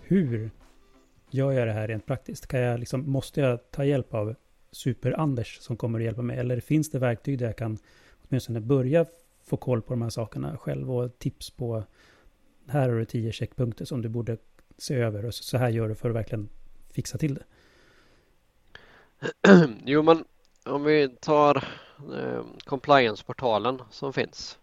hur 0.02 0.50
gör 1.30 1.52
jag 1.52 1.68
det 1.68 1.72
här 1.72 1.88
rent 1.88 2.06
praktiskt? 2.06 2.46
Kan 2.46 2.60
jag 2.60 2.80
liksom, 2.80 3.10
måste 3.10 3.40
jag 3.40 3.70
ta 3.70 3.84
hjälp 3.84 4.14
av 4.14 4.34
Super-Anders 4.70 5.58
som 5.60 5.76
kommer 5.76 5.98
att 5.98 6.04
hjälpa 6.04 6.22
mig? 6.22 6.38
Eller 6.38 6.60
finns 6.60 6.90
det 6.90 6.98
verktyg 6.98 7.38
där 7.38 7.46
jag 7.46 7.56
kan 7.56 7.78
åtminstone 8.28 8.60
börja 8.60 9.06
få 9.44 9.56
koll 9.56 9.82
på 9.82 9.92
de 9.92 10.02
här 10.02 10.10
sakerna 10.10 10.56
själv 10.56 10.92
och 10.92 11.18
tips 11.18 11.50
på 11.50 11.84
här 12.68 12.88
har 12.88 12.96
du 12.96 13.04
tio 13.04 13.32
checkpunkter 13.32 13.84
som 13.84 14.02
du 14.02 14.08
borde 14.08 14.36
se 14.78 14.94
över 14.94 15.24
och 15.24 15.34
så 15.34 15.58
här 15.58 15.68
gör 15.68 15.88
du 15.88 15.94
för 15.94 16.10
att 16.10 16.16
verkligen 16.16 16.48
fixa 16.90 17.18
till 17.18 17.34
det. 17.34 17.44
Jo, 19.84 20.02
men 20.02 20.24
om 20.64 20.84
vi 20.84 21.08
tar 21.08 21.56
eh, 22.14 22.44
compliance-portalen 22.64 23.82
som 23.90 24.12
finns 24.12 24.58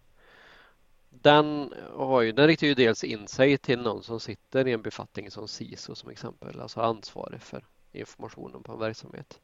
den, 1.21 1.73
har 1.95 2.21
ju, 2.21 2.31
den 2.31 2.47
riktar 2.47 2.67
ju 2.67 2.73
dels 2.73 3.03
in 3.03 3.27
sig 3.27 3.57
till 3.57 3.81
någon 3.81 4.03
som 4.03 4.19
sitter 4.19 4.67
i 4.67 4.71
en 4.71 4.81
befattning 4.81 5.31
som 5.31 5.47
CISO 5.47 5.95
som 5.95 6.09
exempel, 6.09 6.59
alltså 6.59 6.81
ansvarig 6.81 7.41
för 7.41 7.65
informationen 7.91 8.63
på 8.63 8.73
en 8.73 8.79
verksamhet. 8.79 9.39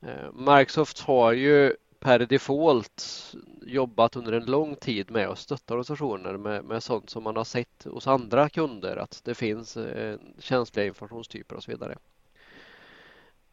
Ja. 0.00 0.08
Eh, 0.08 0.32
Microsoft 0.32 1.00
har 1.00 1.32
ju 1.32 1.76
per 1.98 2.18
default 2.18 3.34
jobbat 3.62 4.16
under 4.16 4.32
en 4.32 4.44
lång 4.44 4.76
tid 4.76 5.10
med 5.10 5.28
att 5.28 5.38
stötta 5.38 5.74
organisationer 5.74 6.36
med, 6.36 6.64
med 6.64 6.82
sånt 6.82 7.10
som 7.10 7.22
man 7.22 7.36
har 7.36 7.44
sett 7.44 7.84
hos 7.84 8.06
andra 8.06 8.48
kunder 8.48 8.96
att 8.96 9.20
det 9.24 9.34
finns 9.34 9.76
eh, 9.76 10.18
känsliga 10.38 10.86
informationstyper 10.86 11.56
och 11.56 11.62
så 11.62 11.70
vidare. 11.70 11.98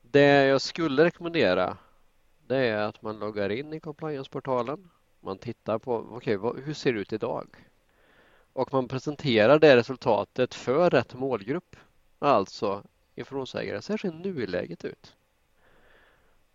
Det 0.01 0.46
jag 0.46 0.62
skulle 0.62 1.03
rekommendera 1.03 1.77
det 2.48 2.58
är 2.58 2.77
att 2.77 3.01
man 3.01 3.20
loggar 3.20 3.50
in 3.50 3.74
i 3.74 3.80
compliance-portalen 3.80 4.89
man 5.24 5.38
tittar 5.38 5.80
på 5.80 5.96
okay, 5.96 6.36
vad, 6.36 6.60
hur 6.60 6.74
ser 6.74 6.94
det 6.94 7.00
ut 7.00 7.13
idag? 7.13 7.48
Och 8.53 8.74
man 8.74 8.88
presenterar 8.88 9.60
det 9.60 9.75
resultatet 9.75 10.53
för 10.53 10.89
rätt 10.89 11.13
målgrupp. 11.13 11.75
Alltså 12.20 12.84
informationsägare. 13.15 13.82
Så 13.82 13.94
här 13.94 13.98
ser 13.98 14.12
nuläget 14.12 14.86
ut. 14.86 15.15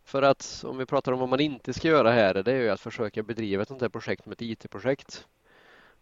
För 0.04 0.22
att 0.22 0.64
om 0.66 0.78
vi 0.78 0.87
pratar 0.87 1.12
om 1.12 1.18
vad 1.18 1.28
man 1.28 1.40
inte 1.40 1.72
ska 1.72 1.88
göra 1.88 2.10
här, 2.10 2.34
det 2.34 2.52
är 2.52 2.60
ju 2.60 2.68
att 2.68 2.80
försöka 2.80 3.22
bedriva 3.22 3.62
ett 3.62 3.68
sånt 3.68 3.80
här 3.82 3.88
projekt 3.88 4.26
med 4.26 4.32
ett 4.32 4.42
IT-projekt. 4.42 5.26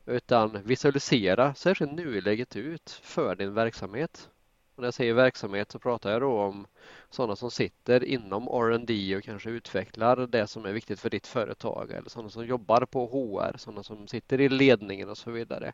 Utan 0.06 0.62
visualisera, 0.62 1.54
så 1.54 1.68
här 1.68 1.74
ser 1.74 1.86
nuläget 1.86 2.56
ut 2.56 2.90
för 2.90 3.34
din 3.34 3.54
verksamhet. 3.54 4.30
Och 4.76 4.82
när 4.82 4.86
jag 4.86 4.94
säger 4.94 5.14
verksamhet 5.14 5.72
så 5.72 5.78
pratar 5.78 6.10
jag 6.10 6.20
då 6.20 6.40
om 6.40 6.66
sådana 7.10 7.36
som 7.36 7.50
sitter 7.50 8.04
inom 8.04 8.48
R&D 8.48 9.16
och 9.16 9.24
kanske 9.24 9.50
utvecklar 9.50 10.26
det 10.26 10.46
som 10.46 10.64
är 10.64 10.72
viktigt 10.72 11.00
för 11.00 11.10
ditt 11.10 11.26
företag 11.26 11.90
eller 11.90 12.10
sådana 12.10 12.30
som 12.30 12.46
jobbar 12.46 12.86
på 12.86 13.06
HR, 13.06 13.56
sådana 13.56 13.82
som 13.82 14.08
sitter 14.08 14.40
i 14.40 14.48
ledningen 14.48 15.08
och 15.08 15.18
så 15.18 15.30
vidare. 15.30 15.72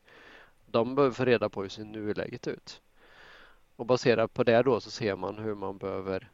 De 0.66 0.94
behöver 0.94 1.14
få 1.14 1.24
reda 1.24 1.48
på 1.48 1.62
hur 1.62 1.68
ser 1.68 1.85
nuläget 1.85 2.48
ut. 2.48 2.83
Och 3.76 3.87
baserat 3.87 4.35
på 4.35 4.44
det 4.44 4.62
då 4.62 4.81
så 4.81 4.90
ser 4.90 5.16
man 5.16 5.38
hur 5.38 5.55
man 5.55 5.79
behöver 5.79 6.31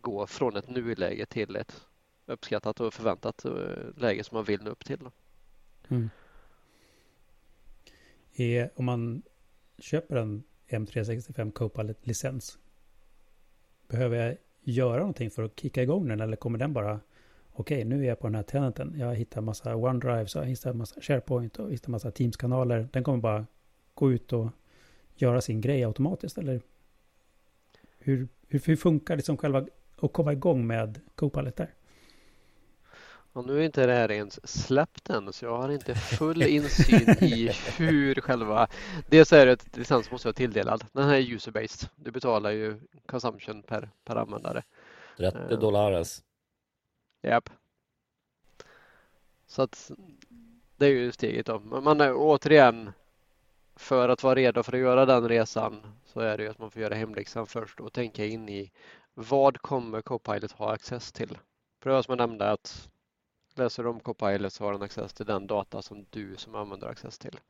gå 0.00 0.26
från 0.26 0.56
ett 0.56 0.68
nuläge 0.68 1.26
till 1.26 1.56
ett 1.56 1.86
uppskattat 2.26 2.80
och 2.80 2.94
förväntat 2.94 3.44
eh, 3.44 3.52
läge 3.96 4.24
som 4.24 4.36
man 4.36 4.44
vill 4.44 4.62
nå 4.62 4.70
upp 4.70 4.84
till. 4.84 5.00
Mm. 5.88 6.10
Är, 8.34 8.70
om 8.74 8.84
man 8.84 9.22
köper 9.78 10.16
en 10.16 10.44
M365 10.68 11.52
Copilot-licens. 11.52 12.58
Behöver 13.88 14.16
jag 14.16 14.36
göra 14.62 14.98
någonting 14.98 15.30
för 15.30 15.42
att 15.42 15.60
kicka 15.60 15.82
igång 15.82 16.08
den 16.08 16.20
eller 16.20 16.36
kommer 16.36 16.58
den 16.58 16.72
bara 16.72 17.00
okej, 17.52 17.84
nu 17.84 18.04
är 18.04 18.08
jag 18.08 18.18
på 18.18 18.26
den 18.26 18.34
här 18.34 18.42
tenanten. 18.42 18.94
Jag 18.98 19.14
hittar 19.14 19.40
massa 19.40 19.76
OneDrive, 19.76 20.26
så 20.26 20.38
jag 20.38 20.44
hittar 20.44 20.72
massa 20.72 21.00
SharePoint 21.00 21.58
och 21.58 21.72
hittar 21.72 21.90
massa 21.90 22.10
Teams-kanaler. 22.10 22.88
Den 22.92 23.04
kommer 23.04 23.18
bara 23.18 23.46
gå 23.94 24.12
ut 24.12 24.32
och 24.32 24.48
göra 25.14 25.40
sin 25.40 25.60
grej 25.60 25.84
automatiskt 25.84 26.38
eller 26.38 26.60
hur, 27.98 28.28
hur, 28.48 28.62
hur 28.64 28.76
funkar 28.76 29.16
liksom 29.16 29.36
själva 29.36 29.66
att 29.96 30.12
komma 30.12 30.32
igång 30.32 30.66
med 30.66 31.00
Copilot 31.14 31.56
där? 31.56 31.74
Och 33.36 33.46
nu 33.46 33.60
är 33.60 33.64
inte 33.64 33.86
det 33.86 33.92
här 33.92 34.10
ens 34.10 34.48
släppt 34.66 35.10
än 35.10 35.32
så 35.32 35.44
jag 35.44 35.56
har 35.56 35.68
inte 35.68 35.94
full 35.94 36.42
insyn 36.42 37.10
i 37.20 37.50
hur 37.76 38.14
själva... 38.14 38.68
Dels 39.08 39.32
är 39.32 39.46
det 39.46 39.52
att 39.52 39.76
licens 39.76 40.10
måste 40.10 40.28
vara 40.28 40.34
tilldelad. 40.34 40.84
Den 40.92 41.08
här 41.08 41.14
är 41.14 41.20
user-based. 41.20 41.88
Du 41.96 42.10
betalar 42.10 42.50
ju 42.50 42.80
consumption 43.06 43.62
per, 43.62 43.90
per 44.04 44.16
användare. 44.16 44.62
30 45.16 45.38
uh, 45.38 45.58
dollares. 45.60 46.22
Japp. 47.22 47.50
Så 49.46 49.62
att 49.62 49.90
det 50.76 50.86
är 50.86 50.90
ju 50.90 51.12
steget 51.12 51.46
då. 51.46 51.58
Men 51.58 51.84
man 51.84 52.00
är 52.00 52.14
återigen 52.16 52.92
för 53.74 54.08
att 54.08 54.22
vara 54.22 54.34
redo 54.34 54.62
för 54.62 54.72
att 54.72 54.80
göra 54.80 55.06
den 55.06 55.28
resan 55.28 55.82
så 56.04 56.20
är 56.20 56.36
det 56.36 56.42
ju 56.42 56.50
att 56.50 56.58
man 56.58 56.70
får 56.70 56.82
göra 56.82 56.94
hemläxan 56.94 57.46
först 57.46 57.80
och 57.80 57.92
tänka 57.92 58.24
in 58.24 58.48
i 58.48 58.70
vad 59.14 59.58
kommer 59.58 60.02
Copilot 60.02 60.52
ha 60.52 60.72
access 60.72 61.12
till? 61.12 61.38
För 61.80 61.90
det 61.90 61.96
var 61.96 62.02
som 62.02 62.12
jag 62.12 62.28
nämnde 62.28 62.50
att 62.50 62.88
läser 63.58 63.86
om 63.86 64.00
Copilot 64.00 64.52
så 64.52 64.64
har 64.64 64.72
den 64.72 64.82
access 64.82 65.12
till 65.12 65.26
den 65.26 65.46
data 65.46 65.82
som 65.82 66.06
du 66.10 66.36
som 66.36 66.54
användare 66.54 66.88
har 66.88 66.92
access 66.92 67.18
till. 67.18 67.40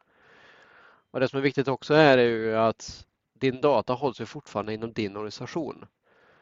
Och 1.10 1.20
Det 1.20 1.28
som 1.28 1.38
är 1.38 1.42
viktigt 1.42 1.68
också 1.68 1.94
är 1.94 2.18
ju 2.18 2.56
att 2.56 3.06
din 3.32 3.60
data 3.60 3.92
hålls 3.92 4.20
ju 4.20 4.26
fortfarande 4.26 4.74
inom 4.74 4.92
din 4.92 5.16
organisation. 5.16 5.86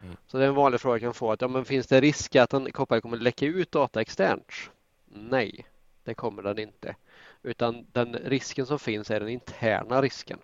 Mm. 0.02 0.16
Så 0.26 0.38
det 0.38 0.44
är 0.44 0.48
en 0.48 0.54
vanlig 0.54 0.80
fråga 0.80 0.94
jag 0.94 1.00
kan 1.00 1.14
få 1.14 1.32
att 1.32 1.40
ja, 1.40 1.48
men 1.48 1.64
finns 1.64 1.86
det 1.86 2.00
risk 2.00 2.36
att 2.36 2.52
en 2.52 2.72
Copilot 2.72 3.02
kommer 3.02 3.16
läcka 3.16 3.46
ut 3.46 3.72
data 3.72 4.00
externt? 4.00 4.70
Nej, 5.04 5.66
det 6.04 6.14
kommer 6.14 6.42
den 6.42 6.58
inte. 6.58 6.96
Utan 7.42 7.86
den 7.92 8.14
risken 8.14 8.66
som 8.66 8.78
finns 8.78 9.10
är 9.10 9.20
den 9.20 9.28
interna 9.28 10.02
risken. 10.02 10.38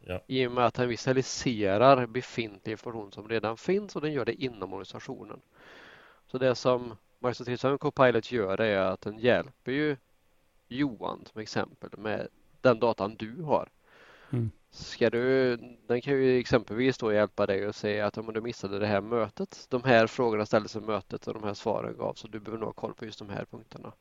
Ja. 0.00 0.20
I 0.26 0.46
och 0.46 0.52
med 0.52 0.66
att 0.66 0.74
den 0.74 0.88
visualiserar 0.88 2.06
befintlig 2.06 2.72
information 2.72 3.12
som 3.12 3.28
redan 3.28 3.56
finns 3.56 3.96
och 3.96 4.02
den 4.02 4.12
gör 4.12 4.24
det 4.24 4.42
inom 4.42 4.72
organisationen. 4.72 5.40
Så 6.26 6.38
det 6.38 6.54
som 6.54 6.96
Microsoft 7.18 7.46
365 7.46 7.78
Copilot 7.78 8.32
gör 8.32 8.60
är 8.60 8.78
att 8.78 9.00
den 9.00 9.18
hjälper 9.18 9.72
ju 9.72 9.96
Johan 10.68 11.24
som 11.32 11.40
exempel 11.40 11.90
med 11.98 12.28
den 12.60 12.78
datan 12.80 13.16
du 13.16 13.42
har. 13.42 13.68
Mm. 14.30 14.50
Ska 14.70 15.10
du, 15.10 15.56
den 15.86 16.00
kan 16.00 16.14
ju 16.14 16.38
exempelvis 16.38 16.98
då 16.98 17.12
hjälpa 17.12 17.46
dig 17.46 17.66
att 17.66 17.76
säga 17.76 18.06
att 18.06 18.18
om 18.18 18.32
du 18.32 18.40
missade 18.40 18.78
det 18.78 18.86
här 18.86 19.00
mötet, 19.00 19.66
de 19.70 19.82
här 19.84 20.06
frågorna 20.06 20.46
ställdes 20.46 20.76
i 20.76 20.80
mötet 20.80 21.26
och 21.26 21.34
de 21.34 21.42
här 21.42 21.54
svaren 21.54 21.96
gavs 21.96 22.20
så 22.20 22.28
du 22.28 22.40
behöver 22.40 22.58
nog 22.58 22.68
ha 22.68 22.72
koll 22.72 22.94
på 22.94 23.04
just 23.04 23.18
de 23.18 23.28
här 23.28 23.44
punkterna. 23.44 23.92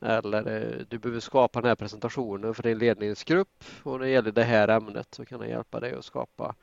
Eller 0.00 0.46
eh, 0.56 0.84
du 0.88 0.98
behöver 0.98 1.20
skapa 1.20 1.60
den 1.60 1.68
här 1.68 1.76
presentationen 1.76 2.54
för 2.54 2.62
din 2.62 2.78
ledningsgrupp 2.78 3.64
och 3.82 3.92
när 3.92 4.06
det 4.06 4.12
gäller 4.12 4.32
det 4.32 4.44
här 4.44 4.68
ämnet 4.68 5.14
så 5.14 5.24
kan 5.24 5.40
den 5.40 5.48
hjälpa 5.48 5.80
dig 5.80 5.92
att 5.92 6.04
skapa 6.04 6.54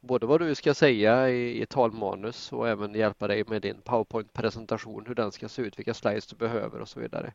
både 0.00 0.26
vad 0.26 0.40
du 0.40 0.54
ska 0.54 0.74
säga 0.74 1.30
i, 1.30 1.62
i 1.62 1.66
talmanus 1.66 2.52
och 2.52 2.68
även 2.68 2.94
hjälpa 2.94 3.28
dig 3.28 3.44
med 3.44 3.62
din 3.62 3.80
PowerPoint-presentation, 3.80 5.04
hur 5.06 5.14
den 5.14 5.32
ska 5.32 5.48
se 5.48 5.62
ut, 5.62 5.78
vilka 5.78 5.94
slides 5.94 6.26
du 6.26 6.36
behöver 6.36 6.80
och 6.80 6.88
så 6.88 7.00
vidare. 7.00 7.32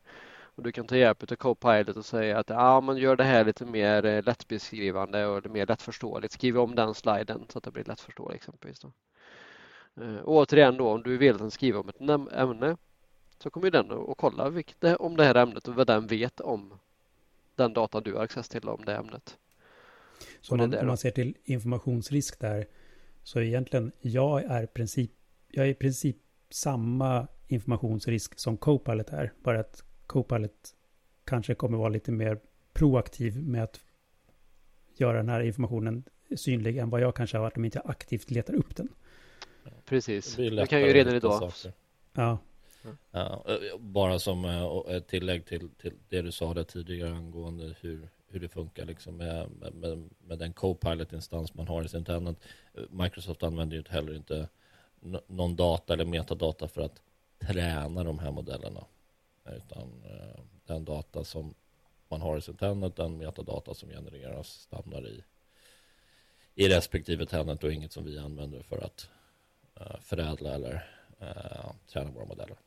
Och 0.56 0.64
du 0.64 0.72
kan 0.72 0.88
ta 0.88 0.96
hjälp 0.96 1.32
av 1.32 1.36
Copilot 1.36 1.98
och 1.98 2.06
säga 2.06 2.40
att 2.40 2.50
ja, 2.50 2.82
man 2.82 2.98
gör 2.98 3.16
det 3.16 3.24
här 3.24 3.46
lite 3.46 3.66
mer 3.66 4.06
eh, 4.06 4.24
lättbeskrivande 4.24 5.26
och 5.26 5.46
mer 5.46 5.66
lättförståeligt. 5.66 6.34
Skriv 6.34 6.60
om 6.60 6.76
den 6.76 6.94
sliden 6.94 7.46
så 7.50 7.58
att 7.58 7.64
det 7.64 7.72
blir 7.72 7.84
lättförståeligt 7.84 8.44
exempelvis. 8.44 8.80
Då. 8.80 8.92
Eh, 10.04 10.16
och 10.16 10.36
återigen 10.36 10.78
då, 10.78 10.90
om 10.90 11.04
du 11.04 11.18
vill 11.18 11.34
att 11.34 11.40
den 11.40 11.52
skriver 11.52 11.80
om 11.80 11.90
ett 11.90 12.32
ämne 12.34 12.78
så 13.40 13.50
kommer 13.50 13.72
den 13.72 13.92
att 13.92 14.18
kolla 14.18 14.50
vilket, 14.50 14.84
om 14.84 15.18
det 15.18 15.24
här 15.24 15.36
ämnet 15.36 15.68
och 15.68 15.76
vad 15.76 15.88
den 15.88 16.08
vet 16.08 16.40
om 16.40 16.74
den 17.56 17.74
data 17.74 18.02
du 18.02 18.14
har 18.14 18.24
access 18.24 18.50
till 18.50 18.70
om 18.70 18.86
det 18.86 18.96
ämnet. 18.96 19.38
Så 20.42 20.54
om 20.54 20.58
man, 20.58 20.88
man 20.88 20.98
ser 20.98 21.12
till 21.12 21.38
informationsrisk 21.44 22.40
där, 22.40 22.66
så 23.24 23.42
egentligen 23.42 23.92
jag 24.02 24.44
är 24.44 24.66
princip 24.66 25.12
jag 25.56 25.66
är 25.66 25.70
i 25.70 25.74
princip 25.74 26.18
samma 26.50 27.28
informationsrisk 27.48 28.40
som 28.40 28.58
Copilot 28.58 29.10
är. 29.10 29.34
Bara 29.44 29.60
att 29.60 29.84
Copilot 30.08 30.76
kanske 31.26 31.56
kommer 31.56 31.78
vara 31.78 31.90
lite 31.90 32.12
mer 32.12 32.40
proaktiv 32.74 33.44
med 33.44 33.64
att 33.64 33.80
göra 34.98 35.18
den 35.18 35.30
här 35.30 35.42
informationen 35.42 36.04
synlig 36.36 36.78
än 36.78 36.90
vad 36.90 37.02
jag 37.02 37.16
kanske 37.16 37.38
har 37.38 37.42
varit 37.42 37.58
om 37.58 37.66
inte 37.66 37.82
jag 37.84 37.90
aktivt 37.90 38.32
letar 38.32 38.54
upp 38.54 38.76
den. 38.76 38.90
Precis, 39.86 40.36
det, 40.36 40.50
det 40.50 40.68
kan 40.68 40.82
ju 40.82 40.94
redan 40.94 41.16
idag. 41.16 41.52
Ja. 42.14 42.38
ja. 43.12 43.46
Bara 43.80 44.20
som 44.20 44.46
eh, 44.46 44.96
ett 44.96 45.08
tillägg 45.08 45.46
till, 45.46 45.70
till 45.70 45.94
det 46.10 46.22
du 46.22 46.32
sa 46.32 46.54
där 46.54 46.64
tidigare 46.64 47.16
angående 47.16 47.76
hur, 47.82 48.10
hur 48.34 48.40
det 48.40 48.50
funkar 48.50 48.86
liksom 48.86 49.18
med, 49.18 49.50
med, 49.74 50.10
med 50.28 50.40
den 50.40 50.54
Copilot-instans 50.54 51.54
man 51.54 51.68
har 51.68 51.84
i 51.84 51.88
sin 51.88 52.06
tenant. 52.06 52.40
Microsoft 52.90 53.44
använder 53.44 53.78
ju 53.78 53.84
heller 53.90 54.16
inte 54.16 54.48
någon 55.28 55.56
data 55.56 55.94
eller 55.94 56.06
metadata 56.06 56.68
för 56.68 56.82
att 56.82 57.02
träna 57.40 58.04
de 58.04 58.20
här 58.20 58.32
modellerna. 58.32 58.86
Utan 59.46 60.04
eh, 60.04 60.44
den 60.66 60.86
data 60.86 61.24
som 61.24 61.54
man 62.08 62.22
har 62.22 62.38
i 62.38 62.42
sin 62.42 62.56
tenant, 62.56 62.96
den 62.96 63.18
metadata 63.18 63.74
som 63.74 63.90
genereras 63.90 64.48
stannar 64.48 65.08
i, 65.08 65.24
i 66.56 66.70
respektive 66.70 67.26
tenant 67.26 67.64
och 67.64 67.74
inget 67.74 67.92
som 67.92 68.06
vi 68.06 68.20
använder 68.20 68.64
för 68.64 68.86
att 68.86 69.10
uh, 69.82 70.00
förädla 70.02 70.54
eller 70.54 70.74
uh, 71.22 71.72
träna 71.88 72.12
våra 72.12 72.26
modeller. 72.26 72.58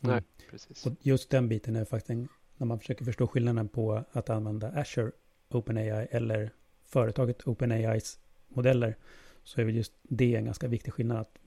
Mm. 0.00 0.14
Nej, 0.14 0.22
precis. 0.50 0.86
Och 0.86 0.92
just 1.00 1.30
den 1.30 1.48
biten 1.48 1.76
är 1.76 1.84
faktiskt 1.84 2.10
en, 2.10 2.28
när 2.58 2.66
man 2.66 2.78
försöker 2.78 3.04
förstå 3.04 3.26
skillnaden 3.26 3.68
på 3.68 4.04
att 4.12 4.30
använda 4.30 4.68
Azure 4.68 5.12
OpenAI 5.48 6.06
eller 6.10 6.50
företaget 6.84 7.46
OpenAIs 7.46 8.20
modeller 8.48 8.96
så 9.42 9.60
är 9.60 9.64
väl 9.64 9.76
just 9.76 9.92
det 10.02 10.36
en 10.36 10.44
ganska 10.44 10.68
viktig 10.68 10.92
skillnad. 10.92 11.18
Att 11.18 11.38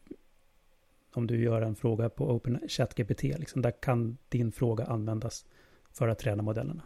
om 1.14 1.28
du 1.28 1.44
gör 1.44 1.62
en 1.62 1.76
fråga 1.76 2.10
på 2.10 2.32
Open 2.32 2.60
ChatGPT, 2.68 3.24
liksom, 3.24 3.62
där 3.62 3.72
kan 3.72 4.18
din 4.30 4.52
fråga 4.52 4.86
användas 4.86 5.46
för 5.92 6.08
att 6.08 6.20
träna 6.20 6.44
modellerna. 6.44 6.84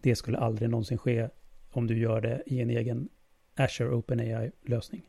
Det 0.00 0.16
skulle 0.16 0.38
aldrig 0.38 0.70
någonsin 0.70 0.98
ske 0.98 1.28
om 1.70 1.86
du 1.86 1.98
gör 1.98 2.20
det 2.20 2.42
i 2.46 2.60
en 2.60 2.70
egen 2.70 3.08
Azure 3.54 3.90
OpenAI-lösning. 3.90 5.08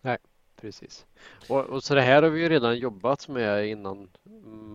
Nej, 0.00 0.18
precis. 0.62 1.06
Och, 1.48 1.64
och, 1.64 1.84
så 1.84 1.94
det 1.94 2.00
här 2.00 2.22
har 2.22 2.30
vi 2.30 2.40
ju 2.40 2.48
redan 2.48 2.78
jobbat 2.78 3.28
med 3.28 3.68
innan 3.68 4.10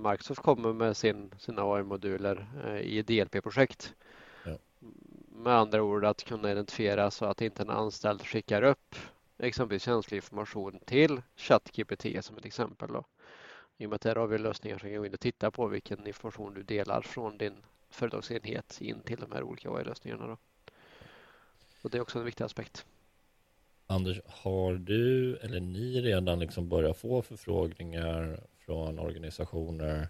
Microsoft 0.04 0.42
kommer 0.42 0.74
med 0.74 0.98
sin, 0.98 1.32
sina 1.40 1.62
AI-moduler 1.62 2.48
eh, 2.66 2.78
i 2.78 3.02
DLP-projekt. 3.02 3.94
Ja. 4.44 4.58
Med 5.30 5.54
andra 5.54 5.84
ord 5.84 6.06
att 6.06 6.24
kunna 6.24 6.52
identifiera 6.52 7.12
så 7.12 7.26
att 7.26 7.42
inte 7.42 7.64
en 7.64 7.70
anställd 7.70 8.26
skickar 8.26 8.64
upp 8.64 8.96
exempelvis 9.38 9.84
känslig 9.84 10.18
information 10.18 10.80
till 10.86 11.22
ChatGPT 11.36 12.26
som 12.26 12.38
ett 12.38 12.46
exempel. 12.46 12.94
Då. 12.94 13.04
I 13.78 13.86
och 13.86 13.90
med 13.90 13.96
att 13.96 14.02
där 14.02 14.16
har 14.16 14.28
vi 14.28 14.38
lösningar 14.38 14.78
som 14.78 14.90
kan 14.90 14.98
gå 14.98 15.06
in 15.06 15.14
och 15.14 15.20
titta 15.20 15.52
på 15.52 15.68
vilken 15.68 16.08
information 16.08 16.54
du 16.54 16.64
delar 16.64 17.02
från 17.02 17.38
din 17.38 17.56
företagsenhet 17.90 18.82
in 18.82 19.02
till 19.02 19.20
de 19.20 19.32
här 19.32 19.44
olika 19.44 19.70
AI-lösningarna. 19.70 20.38
Och 21.82 21.90
det 21.90 21.98
är 21.98 22.02
också 22.02 22.20
en 22.20 22.26
viktig 22.26 22.44
aspekt. 22.44 22.86
Anders, 23.88 24.22
har 24.26 24.74
du 24.74 25.36
eller 25.36 25.60
ni 25.60 26.02
redan 26.02 26.40
liksom 26.40 26.70
börjat 26.70 26.98
få 26.98 27.22
förfrågningar 27.22 28.40
från 28.58 29.00
organisationer 29.00 30.08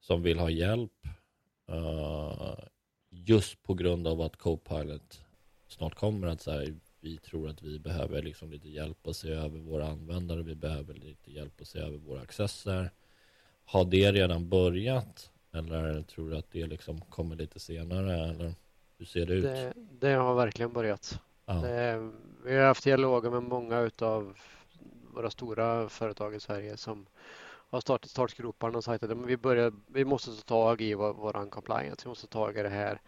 som 0.00 0.22
vill 0.22 0.38
ha 0.38 0.50
hjälp 0.50 1.06
uh, 1.70 2.58
just 3.10 3.62
på 3.62 3.74
grund 3.74 4.06
av 4.06 4.20
att 4.20 4.36
Copilot 4.36 5.20
snart 5.68 5.94
kommer 5.94 6.26
att 6.26 6.40
säga 6.40 6.74
vi 7.00 7.16
tror 7.18 7.48
att 7.48 7.62
vi 7.62 7.78
behöver 7.78 8.22
liksom 8.22 8.50
lite 8.50 8.68
hjälp 8.68 9.06
att 9.06 9.16
se 9.16 9.30
över 9.30 9.58
våra 9.58 9.86
användare. 9.86 10.42
Vi 10.42 10.54
behöver 10.54 10.94
lite 10.94 11.32
hjälp 11.32 11.60
att 11.60 11.68
se 11.68 11.78
över 11.78 11.98
våra 11.98 12.20
accesser. 12.20 12.90
Har 13.64 13.84
det 13.84 14.12
redan 14.12 14.48
börjat? 14.48 15.30
Eller 15.52 16.02
tror 16.02 16.30
du 16.30 16.36
att 16.36 16.50
det 16.50 16.66
liksom 16.66 17.00
kommer 17.00 17.36
lite 17.36 17.60
senare? 17.60 18.28
Eller 18.28 18.54
hur 18.98 19.06
ser 19.06 19.26
det 19.26 19.34
ut? 19.34 19.42
Det, 19.44 19.72
det 20.00 20.12
har 20.12 20.34
verkligen 20.34 20.72
börjat. 20.72 21.20
Ja. 21.48 21.54
Det, 21.54 22.10
vi 22.44 22.56
har 22.56 22.66
haft 22.66 22.84
dialoger 22.84 23.30
med 23.30 23.42
många 23.42 23.90
av 24.00 24.38
våra 25.14 25.30
stora 25.30 25.88
företag 25.88 26.34
i 26.34 26.40
Sverige 26.40 26.76
som 26.76 27.06
har 27.70 27.80
startat 27.80 28.10
startgroparna 28.10 28.78
och 28.78 28.84
sagt 28.84 29.02
att 29.02 29.10
vi, 29.10 29.36
börjar, 29.36 29.72
vi 29.86 30.04
måste 30.04 30.30
ta 30.30 30.42
tag 30.42 30.80
i 30.80 30.94
vår, 30.94 31.12
vår 31.12 31.50
compliance. 31.50 32.02
Vi 32.04 32.08
måste 32.08 32.26
ta 32.26 32.46
tag 32.46 32.58
i 32.58 32.62
det 32.62 32.68
här. 32.68 33.00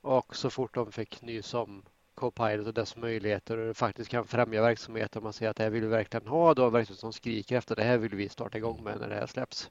Och 0.00 0.36
så 0.36 0.50
fort 0.50 0.74
de 0.74 0.92
fick 0.92 1.22
nys 1.22 1.54
om 1.54 1.82
Copilot 2.14 2.66
och 2.66 2.74
dess 2.74 2.96
möjligheter 2.96 3.56
och 3.58 3.76
faktiskt 3.76 4.10
kan 4.10 4.26
främja 4.26 4.62
verksamheten. 4.62 5.22
Man 5.22 5.32
ser 5.32 5.48
att 5.48 5.56
det 5.56 5.62
här 5.62 5.70
vill 5.70 5.82
vi 5.82 5.88
verkligen 5.88 6.26
ha. 6.26 6.54
Då 6.54 6.62
har 6.62 6.70
verksamhet 6.70 7.00
som 7.00 7.12
skriker 7.12 7.56
efter 7.56 7.76
det 7.76 7.84
här 7.84 7.98
vill 7.98 8.14
vi 8.14 8.28
starta 8.28 8.58
igång 8.58 8.84
med 8.84 9.00
när 9.00 9.08
det 9.08 9.14
här 9.14 9.26
släpps. 9.26 9.70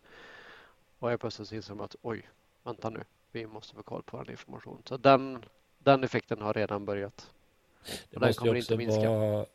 Och 1.00 1.12
jag 1.12 1.20
plötsligt 1.20 1.52
inser 1.52 1.84
att 1.84 1.96
oj, 2.02 2.30
vänta 2.64 2.90
nu, 2.90 3.04
vi 3.32 3.48
måste 3.48 3.76
få 3.76 3.84
koll 3.84 4.04
på 4.04 4.18
den 4.18 4.32
information. 4.32 4.82
Så 4.86 4.98
den, 4.98 5.46
den 5.80 6.04
effekten 6.04 6.42
har 6.42 6.54
redan 6.54 6.86
börjat. 6.86 7.32
Det 8.10 8.20
måste 8.20 8.48
ju 8.48 8.60
också 8.60 9.10
vara 9.10 9.46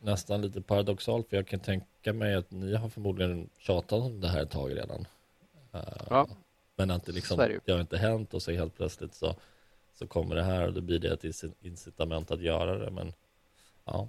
nästan 0.00 0.42
lite 0.42 0.60
paradoxalt 0.60 1.28
för 1.28 1.36
jag 1.36 1.46
kan 1.46 1.60
tänka 1.60 2.12
mig 2.12 2.34
att 2.34 2.50
ni 2.50 2.74
har 2.74 2.88
förmodligen 2.88 3.48
tjatat 3.58 3.92
om 4.02 4.20
det 4.20 4.28
här 4.28 4.42
ett 4.42 4.50
tag 4.50 4.76
redan. 4.76 5.06
Ja. 6.10 6.28
Men 6.76 6.90
att 6.90 7.04
det 7.04 7.12
liksom, 7.12 7.58
det 7.64 7.72
har 7.72 7.80
inte 7.80 7.98
hänt 7.98 8.34
och 8.34 8.42
så 8.42 8.52
helt 8.52 8.76
plötsligt 8.76 9.14
så 9.14 9.36
så 9.94 10.06
kommer 10.06 10.34
det 10.34 10.42
här 10.42 10.66
och 10.66 10.72
då 10.72 10.80
blir 10.80 10.98
det 10.98 11.24
ett 11.24 11.44
incitament 11.60 12.30
att 12.30 12.40
göra 12.40 12.78
det. 12.78 12.90
Men 12.90 13.12
ja. 13.84 14.08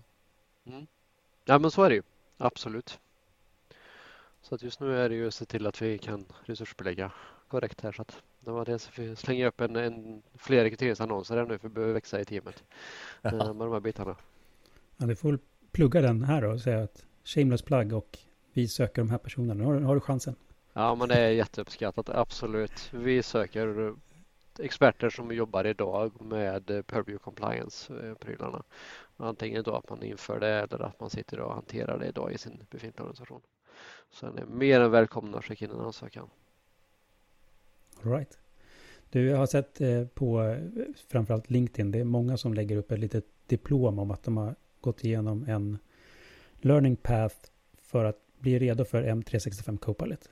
Mm. 0.65 0.87
Ja, 1.45 1.59
men 1.59 1.71
så 1.71 1.83
är 1.83 1.89
det 1.89 1.95
ju. 1.95 2.03
Absolut. 2.37 2.99
Så 4.41 4.55
att 4.55 4.61
just 4.63 4.79
nu 4.79 4.97
är 4.97 5.09
det 5.09 5.15
ju 5.15 5.27
att 5.27 5.33
se 5.33 5.45
till 5.45 5.67
att 5.67 5.81
vi 5.81 5.97
kan 5.97 6.25
resursbelägga 6.45 7.11
korrekt 7.47 7.81
här. 7.81 7.91
Så 7.91 8.01
att 8.01 8.21
det 8.45 8.51
var 8.51 8.65
det, 8.65 8.79
så 8.79 9.15
slänger 9.15 9.47
upp 9.47 9.61
en, 9.61 9.75
en 9.75 10.23
fler 10.35 10.63
rekryteringsannonser 10.63 11.37
här 11.37 11.45
nu 11.45 11.57
för 11.57 11.67
vi 11.67 11.73
behöver 11.73 11.93
växa 11.93 12.19
i 12.19 12.25
teamet 12.25 12.63
ja. 13.21 13.29
Eh, 13.29 13.53
med 13.53 13.67
de 13.67 13.71
här 13.73 13.79
bitarna. 13.79 14.15
Ja, 14.97 15.05
du 15.05 15.15
får 15.15 15.39
plugga 15.71 16.01
den 16.01 16.23
här 16.23 16.41
då 16.41 16.49
och 16.49 16.61
säga 16.61 16.83
att 16.83 17.05
shameless 17.23 17.61
plug 17.61 17.93
och 17.93 18.19
vi 18.53 18.67
söker 18.67 19.01
de 19.01 19.09
här 19.09 19.17
personerna. 19.17 19.63
Har, 19.63 19.79
har 19.79 19.95
du 19.95 20.01
chansen? 20.01 20.35
Ja, 20.73 20.95
men 20.95 21.09
det 21.09 21.15
är 21.15 21.29
jätteuppskattat. 21.29 22.09
Absolut. 22.09 22.89
Vi 22.93 23.23
söker 23.23 23.93
experter 24.59 25.09
som 25.09 25.31
jobbar 25.31 25.65
idag 25.65 26.21
med 26.21 26.65
Purview 26.65 27.17
Compliance-prylarna. 27.17 28.63
Antingen 29.17 29.63
då 29.63 29.75
att 29.75 29.89
man 29.89 30.03
inför 30.03 30.39
det 30.39 30.47
eller 30.47 30.83
att 30.83 30.99
man 30.99 31.09
sitter 31.09 31.39
och 31.39 31.53
hanterar 31.53 31.99
det 31.99 32.07
idag 32.07 32.33
i 32.33 32.37
sin 32.37 32.65
befintliga 32.69 33.03
organisation. 33.03 33.41
Så 34.09 34.31
ni 34.31 34.41
är 34.41 34.45
mer 34.45 34.81
än 34.81 34.91
välkomna 34.91 35.37
att 35.37 35.45
skicka 35.45 35.65
in 35.65 35.71
en 35.71 35.79
ansökan. 35.79 36.29
All 38.05 38.11
right. 38.11 38.37
Du, 39.09 39.25
jag 39.25 39.37
har 39.37 39.45
sett 39.45 39.81
eh, 39.81 40.05
på 40.05 40.57
framförallt 41.07 41.49
LinkedIn, 41.49 41.91
det 41.91 41.99
är 41.99 42.03
många 42.03 42.37
som 42.37 42.53
lägger 42.53 42.77
upp 42.77 42.91
ett 42.91 42.99
litet 42.99 43.25
diplom 43.47 43.99
om 43.99 44.11
att 44.11 44.23
de 44.23 44.37
har 44.37 44.55
gått 44.81 45.03
igenom 45.03 45.45
en 45.47 45.77
learning 46.61 46.95
path 46.95 47.35
för 47.81 48.05
att 48.05 48.17
bli 48.39 48.59
redo 48.59 48.85
för 48.85 49.03
M365 49.03 49.77
Copilot. 49.77 50.29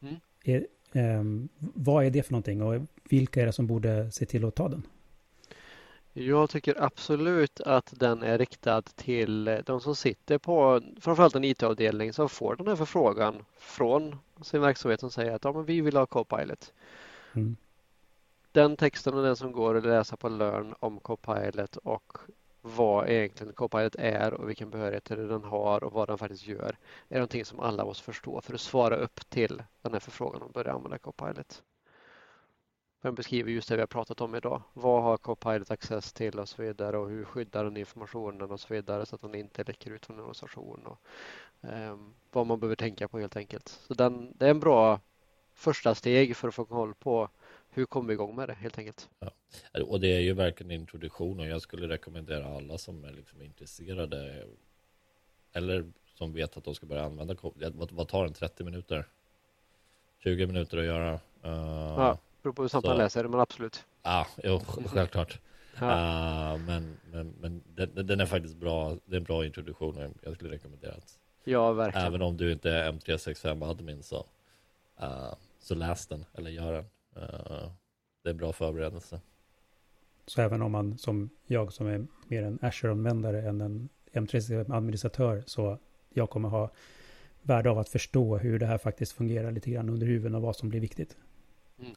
Mm. 0.00 0.16
Är, 0.44 0.66
Um, 0.94 1.48
vad 1.58 2.04
är 2.04 2.10
det 2.10 2.22
för 2.22 2.32
någonting 2.32 2.62
och 2.62 2.82
vilka 3.04 3.42
är 3.42 3.46
det 3.46 3.52
som 3.52 3.66
borde 3.66 4.10
se 4.10 4.26
till 4.26 4.44
att 4.44 4.54
ta 4.54 4.68
den? 4.68 4.86
Jag 6.12 6.50
tycker 6.50 6.82
absolut 6.82 7.60
att 7.60 7.94
den 7.96 8.22
är 8.22 8.38
riktad 8.38 8.82
till 8.82 9.60
de 9.66 9.80
som 9.80 9.96
sitter 9.96 10.38
på 10.38 10.82
framförallt 11.00 11.34
en 11.34 11.44
IT-avdelning 11.44 12.12
som 12.12 12.28
får 12.28 12.56
den 12.56 12.68
här 12.68 12.76
förfrågan 12.76 13.44
från 13.58 14.16
sin 14.42 14.60
verksamhet 14.60 15.00
som 15.00 15.10
säger 15.10 15.32
att 15.32 15.44
ja, 15.44 15.52
men 15.52 15.64
vi 15.64 15.80
vill 15.80 15.96
ha 15.96 16.06
Copilot. 16.06 16.40
Mm. 16.40 17.11
Mm. 17.34 17.56
Den 18.52 18.76
texten 18.76 19.14
och 19.14 19.22
den 19.22 19.36
som 19.36 19.52
går 19.52 19.74
att 19.74 19.84
läsa 19.84 20.16
på 20.16 20.28
Learn 20.28 20.74
om 20.80 21.00
Copilot 21.00 21.76
och 21.76 22.18
vad 22.62 23.08
egentligen 23.08 23.52
Copilot 23.52 23.94
är 23.94 24.34
och 24.34 24.48
vilken 24.48 24.70
behörighet 24.70 25.04
den 25.04 25.44
har 25.44 25.84
och 25.84 25.92
vad 25.92 26.08
den 26.08 26.18
faktiskt 26.18 26.46
gör 26.46 26.76
är 27.08 27.14
någonting 27.14 27.44
som 27.44 27.60
alla 27.60 27.84
måste 27.84 28.04
förstå 28.04 28.40
för 28.40 28.54
att 28.54 28.60
svara 28.60 28.96
upp 28.96 29.30
till 29.30 29.62
den 29.82 29.92
här 29.92 30.00
förfrågan 30.00 30.42
och 30.42 30.50
börja 30.50 30.72
använda 30.72 30.98
Copilot. 30.98 31.62
Den 33.02 33.14
beskriver 33.14 33.50
just 33.50 33.68
det 33.68 33.76
vi 33.76 33.82
har 33.82 33.86
pratat 33.86 34.20
om 34.20 34.34
idag. 34.34 34.62
Vad 34.72 35.02
har 35.02 35.16
Copilot 35.16 35.70
access 35.70 36.12
till 36.12 36.38
och 36.38 36.48
så 36.48 36.62
vidare 36.62 36.98
och 36.98 37.08
hur 37.08 37.24
skyddar 37.24 37.64
den 37.64 37.76
informationen 37.76 38.50
och 38.50 38.60
så 38.60 38.74
vidare 38.74 39.06
så 39.06 39.14
att 39.14 39.22
den 39.22 39.34
inte 39.34 39.64
läcker 39.64 39.90
ut 39.90 40.06
från 40.06 40.16
en 40.16 40.22
organisation 40.22 40.86
och 40.86 40.98
eh, 41.68 41.96
vad 42.32 42.46
man 42.46 42.60
behöver 42.60 42.76
tänka 42.76 43.08
på 43.08 43.18
helt 43.18 43.36
enkelt. 43.36 43.68
Så 43.68 43.94
den, 43.94 44.32
det 44.36 44.46
är 44.46 44.50
en 44.50 44.60
bra 44.60 45.00
första 45.62 45.94
steg 45.94 46.36
för 46.36 46.48
att 46.48 46.54
få 46.54 46.64
koll 46.64 46.94
på 46.94 47.28
hur 47.70 47.84
kommer 47.84 48.08
vi 48.08 48.14
igång 48.14 48.36
med 48.36 48.48
det 48.48 48.54
helt 48.54 48.78
enkelt? 48.78 49.08
Ja. 49.18 49.30
Och 49.82 50.00
det 50.00 50.08
är 50.16 50.20
ju 50.20 50.32
verkligen 50.32 50.70
introduktion 50.70 51.40
och 51.40 51.46
jag 51.46 51.62
skulle 51.62 51.88
rekommendera 51.88 52.56
alla 52.56 52.78
som 52.78 53.04
är 53.04 53.12
liksom 53.12 53.42
intresserade 53.42 54.46
eller 55.52 55.92
som 56.14 56.32
vet 56.32 56.56
att 56.56 56.64
de 56.64 56.74
ska 56.74 56.86
börja 56.86 57.04
använda 57.04 57.36
vad, 57.52 57.92
vad 57.92 58.08
tar 58.08 58.26
en 58.26 58.32
30 58.32 58.64
minuter? 58.64 59.04
20 60.18 60.46
minuter 60.46 60.78
att 60.78 60.84
göra? 60.84 61.12
Uh, 61.12 61.20
ja, 61.96 62.18
beror 62.42 62.52
på 62.52 62.62
hur 62.62 62.68
snabbt 62.68 62.86
man 62.86 62.96
läser, 62.96 63.24
men 63.24 63.40
absolut. 63.40 63.84
Ja, 64.02 64.26
jo, 64.44 64.60
självklart. 64.86 65.38
Ja. 65.80 65.86
Uh, 65.86 66.60
men 66.66 66.96
men, 67.10 67.34
men 67.40 67.62
den, 67.66 68.06
den, 68.06 68.20
är 68.20 68.26
faktiskt 68.26 68.56
bra. 68.56 68.96
Det 69.04 69.16
är 69.16 69.20
en 69.20 69.24
bra 69.24 69.46
introduktion 69.46 69.96
och 69.96 70.10
jag 70.22 70.34
skulle 70.34 70.50
rekommendera 70.50 70.92
att 70.92 71.18
Ja, 71.44 71.72
verkligen. 71.72 72.06
Även 72.06 72.22
om 72.22 72.36
du 72.36 72.52
inte 72.52 72.70
är 72.70 72.92
M365 72.92 73.70
admin 73.70 74.02
så, 74.02 74.26
uh, 75.02 75.34
så 75.62 75.74
läs 75.74 76.06
den 76.06 76.24
eller 76.34 76.50
gör 76.50 76.72
den. 76.72 76.84
Uh, 77.22 77.70
det 78.22 78.30
är 78.30 78.34
bra 78.34 78.52
förberedelse. 78.52 79.20
Så 80.26 80.42
även 80.42 80.62
om 80.62 80.72
man 80.72 80.98
som 80.98 81.30
jag 81.46 81.72
som 81.72 81.86
är 81.86 82.06
mer 82.28 82.42
en 82.42 82.58
Azure-användare 82.62 83.48
än 83.48 83.60
en 83.60 83.88
M365-administratör 84.12 85.42
så 85.46 85.78
jag 86.10 86.30
kommer 86.30 86.48
ha 86.48 86.70
värde 87.42 87.70
av 87.70 87.78
att 87.78 87.88
förstå 87.88 88.36
hur 88.36 88.58
det 88.58 88.66
här 88.66 88.78
faktiskt 88.78 89.12
fungerar 89.12 89.52
lite 89.52 89.70
grann 89.70 89.88
under 89.88 90.06
huven 90.06 90.34
och 90.34 90.42
vad 90.42 90.56
som 90.56 90.68
blir 90.68 90.80
viktigt. 90.80 91.16
Mm. 91.78 91.94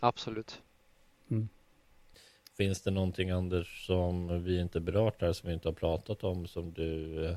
Absolut. 0.00 0.62
Mm. 1.30 1.48
Finns 2.56 2.82
det 2.82 2.90
någonting 2.90 3.30
Anders 3.30 3.86
som 3.86 4.42
vi 4.44 4.60
inte 4.60 4.80
berört 4.80 5.22
här 5.22 5.32
som 5.32 5.48
vi 5.48 5.54
inte 5.54 5.68
har 5.68 5.74
pratat 5.74 6.24
om 6.24 6.46
som 6.46 6.72
du 6.72 7.24
eh, 7.26 7.36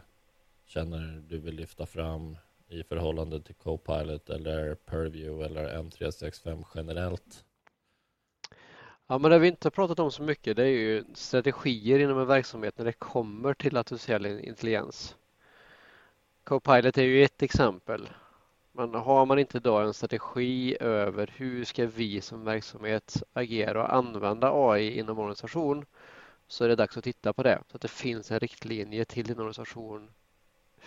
känner 0.65 1.23
du 1.29 1.37
vill 1.37 1.55
lyfta 1.55 1.85
fram 1.85 2.37
i 2.69 2.83
förhållande 2.83 3.41
till 3.41 3.55
Copilot 3.55 4.29
eller 4.29 4.75
Purview 4.75 5.45
eller 5.45 5.81
M365 5.83 6.65
generellt? 6.75 7.43
Ja, 9.07 9.17
men 9.17 9.31
det 9.31 9.39
vi 9.39 9.47
inte 9.47 9.65
har 9.65 9.71
pratat 9.71 9.99
om 9.99 10.11
så 10.11 10.23
mycket 10.23 10.55
det 10.57 10.63
är 10.63 10.67
ju 10.67 11.03
strategier 11.13 11.99
inom 11.99 12.19
en 12.19 12.27
verksamhet 12.27 12.77
när 12.77 12.85
det 12.85 12.93
kommer 12.93 13.53
till 13.53 13.77
artificiell 13.77 14.25
intelligens. 14.25 15.15
Copilot 16.43 16.97
är 16.97 17.03
ju 17.03 17.23
ett 17.23 17.41
exempel. 17.41 18.09
Men 18.71 18.93
har 18.93 19.25
man 19.25 19.39
inte 19.39 19.59
då 19.59 19.77
en 19.77 19.93
strategi 19.93 20.77
över 20.79 21.33
hur 21.35 21.65
ska 21.65 21.85
vi 21.85 22.21
som 22.21 22.45
verksamhet 22.45 23.23
agera 23.33 23.83
och 23.83 23.93
använda 23.93 24.51
AI 24.53 24.99
inom 24.99 25.19
organisation 25.19 25.85
så 26.47 26.63
är 26.63 26.69
det 26.69 26.75
dags 26.75 26.97
att 26.97 27.03
titta 27.03 27.33
på 27.33 27.43
det 27.43 27.63
så 27.71 27.75
att 27.75 27.81
det 27.81 27.87
finns 27.87 28.31
en 28.31 28.39
riktlinje 28.39 29.05
till 29.05 29.25
din 29.25 29.39
organisation. 29.39 30.09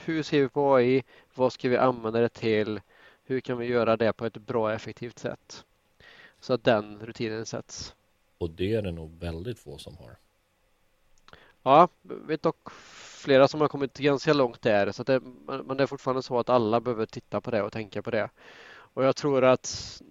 Hur 0.05 0.23
ser 0.23 0.41
vi 0.41 0.49
på 0.49 0.75
AI? 0.75 1.03
Vad 1.35 1.53
ska 1.53 1.69
vi 1.69 1.77
använda 1.77 2.21
det 2.21 2.29
till? 2.29 2.81
Hur 3.25 3.41
kan 3.41 3.59
vi 3.59 3.67
göra 3.67 3.97
det 3.97 4.13
på 4.13 4.27
ett 4.27 4.37
bra 4.37 4.63
och 4.63 4.73
effektivt 4.73 5.19
sätt? 5.19 5.65
Så 6.41 6.53
att 6.53 6.65
den 6.65 7.01
rutinen 7.01 7.47
sätts. 7.47 7.95
Och 8.39 8.51
det 8.51 8.75
är 8.75 8.83
det 8.83 8.93
nog 8.93 9.19
väldigt 9.19 9.59
få 9.59 9.79
som 9.79 9.97
har. 9.97 10.17
Ja, 11.63 11.89
vet 12.03 12.43
dock 12.43 12.71
flera 13.21 13.49
som 13.49 13.61
har 13.61 13.69
kommit 13.69 13.99
ganska 13.99 14.33
långt 14.33 14.63
där. 14.63 14.93
Så 14.93 15.03
det, 15.03 15.21
men 15.47 15.77
det 15.77 15.83
är 15.83 15.87
fortfarande 15.87 16.23
så 16.23 16.39
att 16.39 16.49
alla 16.49 16.81
behöver 16.81 17.07
titta 17.07 17.41
på 17.41 17.51
det 17.51 17.63
och 17.63 17.73
tänka 17.73 18.03
på 18.03 18.11
det. 18.11 18.31
Och 18.69 19.05
jag 19.05 19.17
tror 19.17 19.45
att 19.45 20.03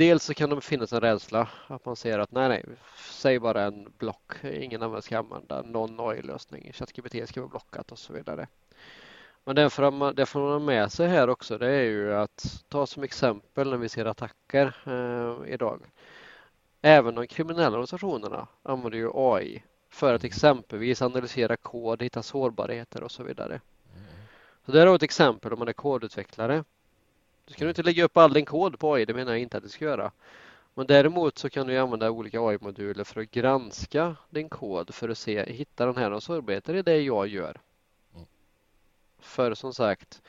dels 0.00 0.24
så 0.24 0.34
kan 0.34 0.50
det 0.50 0.60
finnas 0.60 0.92
en 0.92 1.00
rädsla 1.00 1.48
att 1.66 1.84
man 1.84 1.96
säger 1.96 2.18
att 2.18 2.32
nej, 2.32 2.48
nej, 2.48 2.64
säg 2.96 3.38
bara 3.38 3.62
en 3.62 3.92
block. 3.98 4.44
Ingen 4.44 4.82
annan 4.82 5.02
ska 5.02 5.18
använda 5.18 5.62
någon 5.62 6.00
AI-lösning. 6.00 6.72
ChatGPT 6.72 7.28
ska 7.28 7.40
vara 7.40 7.50
blockat 7.50 7.92
och 7.92 7.98
så 7.98 8.12
vidare. 8.12 8.48
Men 9.44 9.56
det 9.56 9.70
får, 9.70 9.90
man, 9.90 10.14
det 10.14 10.26
får 10.26 10.40
man 10.40 10.52
ha 10.52 10.58
med 10.58 10.92
sig 10.92 11.08
här 11.08 11.28
också. 11.30 11.58
Det 11.58 11.70
är 11.70 11.82
ju 11.82 12.14
att 12.14 12.64
ta 12.68 12.86
som 12.86 13.02
exempel 13.02 13.70
när 13.70 13.76
vi 13.76 13.88
ser 13.88 14.04
attacker 14.04 14.76
eh, 14.86 15.52
idag. 15.52 15.80
Även 16.82 17.14
de 17.14 17.26
kriminella 17.26 17.68
organisationerna 17.68 18.46
använder 18.62 18.98
ju 18.98 19.10
AI 19.14 19.62
för 19.90 20.14
att 20.14 20.24
exempelvis 20.24 21.02
analysera 21.02 21.56
kod, 21.56 22.02
hitta 22.02 22.22
sårbarheter 22.22 23.02
och 23.02 23.10
så 23.10 23.22
vidare. 23.22 23.60
Så 24.66 24.72
det 24.72 24.82
är 24.82 24.94
ett 24.94 25.02
exempel 25.02 25.52
om 25.52 25.58
man 25.58 25.68
är 25.68 25.72
kodutvecklare. 25.72 26.64
Du 27.50 27.54
ska 27.54 27.68
inte 27.68 27.82
lägga 27.82 28.04
upp 28.04 28.16
all 28.16 28.32
din 28.32 28.44
kod 28.44 28.78
på 28.78 28.94
AI, 28.94 29.04
det 29.04 29.14
menar 29.14 29.32
jag 29.32 29.40
inte 29.40 29.56
att 29.56 29.62
du 29.62 29.68
ska 29.68 29.84
göra. 29.84 30.12
Men 30.74 30.86
däremot 30.86 31.38
så 31.38 31.50
kan 31.50 31.66
du 31.66 31.78
använda 31.78 32.10
olika 32.10 32.40
AI-moduler 32.40 33.04
för 33.04 33.20
att 33.20 33.30
granska 33.30 34.16
din 34.30 34.48
kod 34.48 34.94
för 34.94 35.08
att 35.08 35.18
se, 35.18 35.52
hitta 35.52 35.86
den 35.86 35.96
här 35.96 36.20
sårbarheter 36.20 36.74
i 36.74 36.82
det 36.82 37.00
jag 37.00 37.26
gör. 37.28 37.60
För 39.18 39.54
som 39.54 39.74
sagt, 39.74 40.22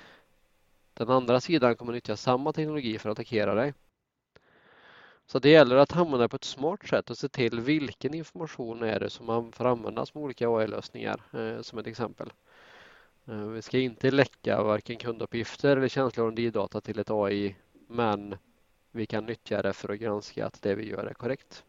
den 0.94 1.10
andra 1.10 1.42
sidan 1.42 1.76
kommer 1.76 1.94
nyttja 1.94 2.18
samma 2.18 2.54
teknologi 2.54 3.00
för 3.00 3.10
att 3.10 3.20
attackera 3.20 3.56
dig. 3.56 3.74
Så 5.26 5.40
det 5.40 5.50
gäller 5.50 5.76
att 5.76 5.96
använda 5.96 6.18
det 6.18 6.30
på 6.30 6.36
ett 6.36 6.44
smart 6.44 6.88
sätt 6.88 7.10
och 7.10 7.18
se 7.18 7.30
till 7.30 7.60
vilken 7.60 8.14
information 8.14 8.84
är 8.84 9.00
det 9.00 9.10
som 9.10 9.26
man 9.26 9.52
får 9.52 9.66
använda 9.66 10.06
som 10.06 10.22
olika 10.22 10.50
AI-lösningar 10.50 11.22
eh, 11.34 11.62
som 11.62 11.80
ett 11.80 11.88
exempel. 11.88 12.34
Eh, 13.32 13.48
vi 13.48 13.62
ska 13.62 13.78
inte 13.78 14.12
läcka 14.12 14.64
varken 14.64 14.98
kunduppgifter 14.98 15.78
eller 15.78 15.88
känsliga 15.88 16.28
R&D-data 16.28 16.82
till 16.82 17.00
ett 17.00 17.12
AI 17.12 17.56
men 17.88 18.36
vi 18.92 19.06
kan 19.06 19.26
nyttja 19.26 19.62
det 19.62 19.74
för 19.74 19.90
att 19.90 20.00
granska 20.00 20.46
att 20.46 20.62
det 20.62 20.76
vi 20.76 20.90
gör 20.90 21.06
är 21.06 21.14
korrekt. 21.14 21.64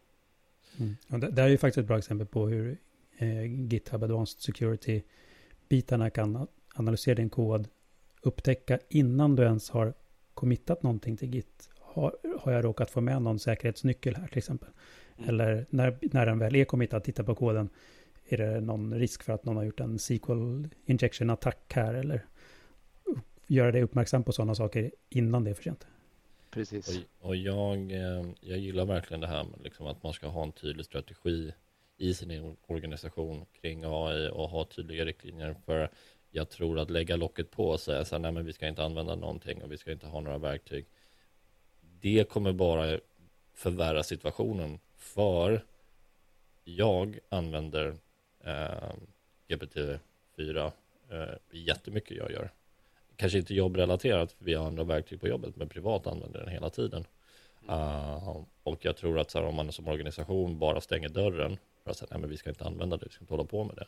Mm. 0.79 0.95
Och 1.09 1.19
det, 1.19 1.31
det 1.31 1.41
är 1.41 1.47
ju 1.47 1.57
faktiskt 1.57 1.77
ett 1.77 1.87
bra 1.87 1.97
exempel 1.97 2.27
på 2.27 2.47
hur 2.47 2.77
eh, 3.17 3.43
GitHub 3.43 4.03
Advanced 4.03 4.41
Security-bitarna 4.41 6.09
kan 6.09 6.47
analysera 6.75 7.15
din 7.15 7.29
kod, 7.29 7.67
upptäcka 8.21 8.79
innan 8.89 9.35
du 9.35 9.43
ens 9.43 9.69
har 9.69 9.93
committat 10.33 10.83
någonting 10.83 11.17
till 11.17 11.33
Git 11.33 11.69
har, 11.79 12.17
har 12.39 12.51
jag 12.51 12.65
råkat 12.65 12.91
få 12.91 13.01
med 13.01 13.21
någon 13.21 13.39
säkerhetsnyckel 13.39 14.15
här 14.15 14.27
till 14.27 14.37
exempel? 14.37 14.69
Mm. 15.17 15.29
Eller 15.29 15.65
när, 15.69 15.97
när 16.01 16.25
den 16.25 16.39
väl 16.39 16.55
är 16.55 16.65
committad, 16.65 17.03
titta 17.03 17.23
på 17.23 17.35
koden, 17.35 17.69
är 18.25 18.37
det 18.37 18.61
någon 18.61 18.93
risk 18.93 19.23
för 19.23 19.33
att 19.33 19.45
någon 19.45 19.57
har 19.57 19.63
gjort 19.63 19.79
en 19.79 19.99
SQL 19.99 20.67
injection 20.85 21.29
attack 21.29 21.73
här 21.73 21.93
eller 21.93 22.25
göra 23.47 23.71
dig 23.71 23.83
uppmärksam 23.83 24.23
på 24.23 24.31
sådana 24.31 24.55
saker 24.55 24.91
innan 25.09 25.43
det 25.43 25.49
är 25.49 25.53
för 25.53 25.63
sent. 25.63 25.87
Precis. 26.51 26.99
Och, 27.19 27.29
och 27.29 27.35
jag, 27.35 27.91
eh, 27.91 28.25
jag 28.41 28.57
gillar 28.57 28.85
verkligen 28.85 29.21
det 29.21 29.27
här 29.27 29.43
med 29.43 29.61
liksom 29.63 29.87
att 29.87 30.03
man 30.03 30.13
ska 30.13 30.27
ha 30.27 30.43
en 30.43 30.51
tydlig 30.51 30.85
strategi 30.85 31.53
i 31.97 32.13
sin 32.13 32.57
organisation 32.67 33.45
kring 33.61 33.83
AI 33.83 34.29
och 34.29 34.49
ha 34.49 34.65
tydliga 34.65 35.05
riktlinjer 35.05 35.55
för 35.65 35.89
jag 36.31 36.49
tror 36.49 36.79
att 36.79 36.89
lägga 36.89 37.15
locket 37.15 37.51
på 37.51 37.69
och 37.69 37.79
säga 37.79 38.05
så 38.05 38.15
här, 38.15 38.19
nej 38.19 38.31
men 38.31 38.45
vi 38.45 38.53
ska 38.53 38.67
inte 38.67 38.83
använda 38.83 39.15
någonting 39.15 39.63
och 39.63 39.71
vi 39.71 39.77
ska 39.77 39.91
inte 39.91 40.07
ha 40.07 40.21
några 40.21 40.37
verktyg 40.37 40.85
det 42.03 42.29
kommer 42.29 42.53
bara 42.53 42.99
förvärra 43.53 44.03
situationen 44.03 44.79
för 44.97 45.65
jag 46.63 47.19
använder 47.29 47.95
Ehm, 48.43 48.99
GPT-4 49.47 50.71
eh, 51.09 51.35
jättemycket 51.51 52.17
jag 52.17 52.31
gör. 52.31 52.51
Kanske 53.15 53.37
inte 53.37 53.53
jobbrelaterat, 53.53 54.31
för 54.31 54.45
vi 54.45 54.53
har 54.53 54.67
andra 54.67 54.83
verktyg 54.83 55.21
på 55.21 55.27
jobbet, 55.27 55.55
men 55.55 55.69
privat 55.69 56.07
använder 56.07 56.39
den 56.39 56.49
hela 56.49 56.69
tiden. 56.69 57.05
Uh, 57.69 58.43
och 58.63 58.85
jag 58.85 58.97
tror 58.97 59.19
att 59.19 59.31
så 59.31 59.39
här, 59.39 59.45
om 59.45 59.55
man 59.55 59.71
som 59.71 59.87
organisation 59.87 60.59
bara 60.59 60.81
stänger 60.81 61.09
dörren 61.09 61.57
för 61.83 61.91
att 61.91 61.97
säga, 61.97 62.07
nej 62.11 62.19
men 62.19 62.29
vi 62.29 62.37
ska 62.37 62.49
inte 62.49 62.65
använda 62.65 62.97
det, 62.97 63.05
vi 63.05 63.11
ska 63.11 63.21
inte 63.21 63.33
hålla 63.33 63.43
på 63.43 63.63
med 63.63 63.75
det. 63.75 63.87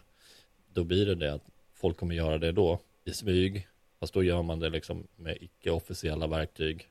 Då 0.73 0.83
blir 0.83 1.05
det 1.05 1.15
det 1.15 1.33
att 1.33 1.49
folk 1.73 1.97
kommer 1.97 2.15
göra 2.15 2.37
det 2.37 2.51
då 2.51 2.79
i 3.03 3.11
smyg, 3.11 3.67
fast 3.99 4.13
då 4.13 4.23
gör 4.23 4.41
man 4.41 4.59
det 4.59 4.69
liksom 4.69 5.07
med 5.15 5.37
icke-officiella 5.41 6.27
verktyg 6.27 6.89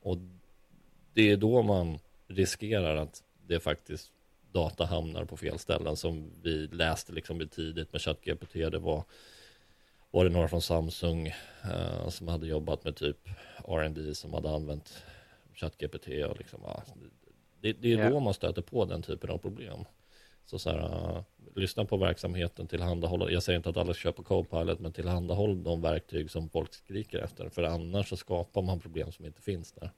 och 0.00 0.16
det 1.14 1.30
är 1.30 1.36
då 1.36 1.62
man 1.62 1.98
riskerar 2.26 2.96
att 2.96 3.22
det 3.46 3.60
faktiskt 3.60 4.12
data 4.52 4.84
hamnar 4.84 5.24
på 5.24 5.36
fel 5.36 5.58
ställen 5.58 5.96
som 5.96 6.30
vi 6.42 6.66
läste 6.66 7.12
liksom 7.12 7.48
tidigt 7.48 7.92
med 7.92 8.02
ChatGPT. 8.02 8.52
Det 8.52 8.78
var, 8.78 9.04
var 10.10 10.24
det 10.24 10.30
några 10.30 10.48
från 10.48 10.62
Samsung 10.62 11.26
uh, 11.64 12.08
som 12.08 12.28
hade 12.28 12.46
jobbat 12.46 12.84
med 12.84 12.96
typ 12.96 13.28
R&D 13.68 14.14
som 14.14 14.34
hade 14.34 14.50
använt 14.50 15.02
ChatGPT 15.54 16.06
och 16.06 16.38
liksom, 16.38 16.64
uh, 16.64 16.80
det, 17.60 17.72
det, 17.72 17.92
är 17.92 17.96
yeah. 17.96 18.10
då 18.10 18.20
man 18.20 18.34
stöter 18.34 18.62
på 18.62 18.84
den 18.84 19.02
typen 19.02 19.30
av 19.30 19.38
problem. 19.38 19.84
Så 20.44 20.58
så 20.58 20.70
här, 20.70 20.78
uh, 20.78 21.22
lyssna 21.56 21.84
på 21.84 21.96
verksamheten, 21.96 22.66
tillhandahålla, 22.66 23.30
jag 23.30 23.42
säger 23.42 23.56
inte 23.56 23.70
att 23.70 23.76
alla 23.76 23.94
ska 23.94 24.00
köpa 24.00 24.22
Copilot, 24.22 24.80
men 24.80 24.92
tillhandahåll 24.92 25.62
de 25.62 25.80
verktyg 25.80 26.30
som 26.30 26.48
folk 26.48 26.74
skriker 26.74 27.18
efter, 27.18 27.48
för 27.48 27.62
annars 27.62 28.08
så 28.08 28.16
skapar 28.16 28.62
man 28.62 28.80
problem 28.80 29.12
som 29.12 29.24
inte 29.24 29.42
finns 29.42 29.72
där. 29.72 29.90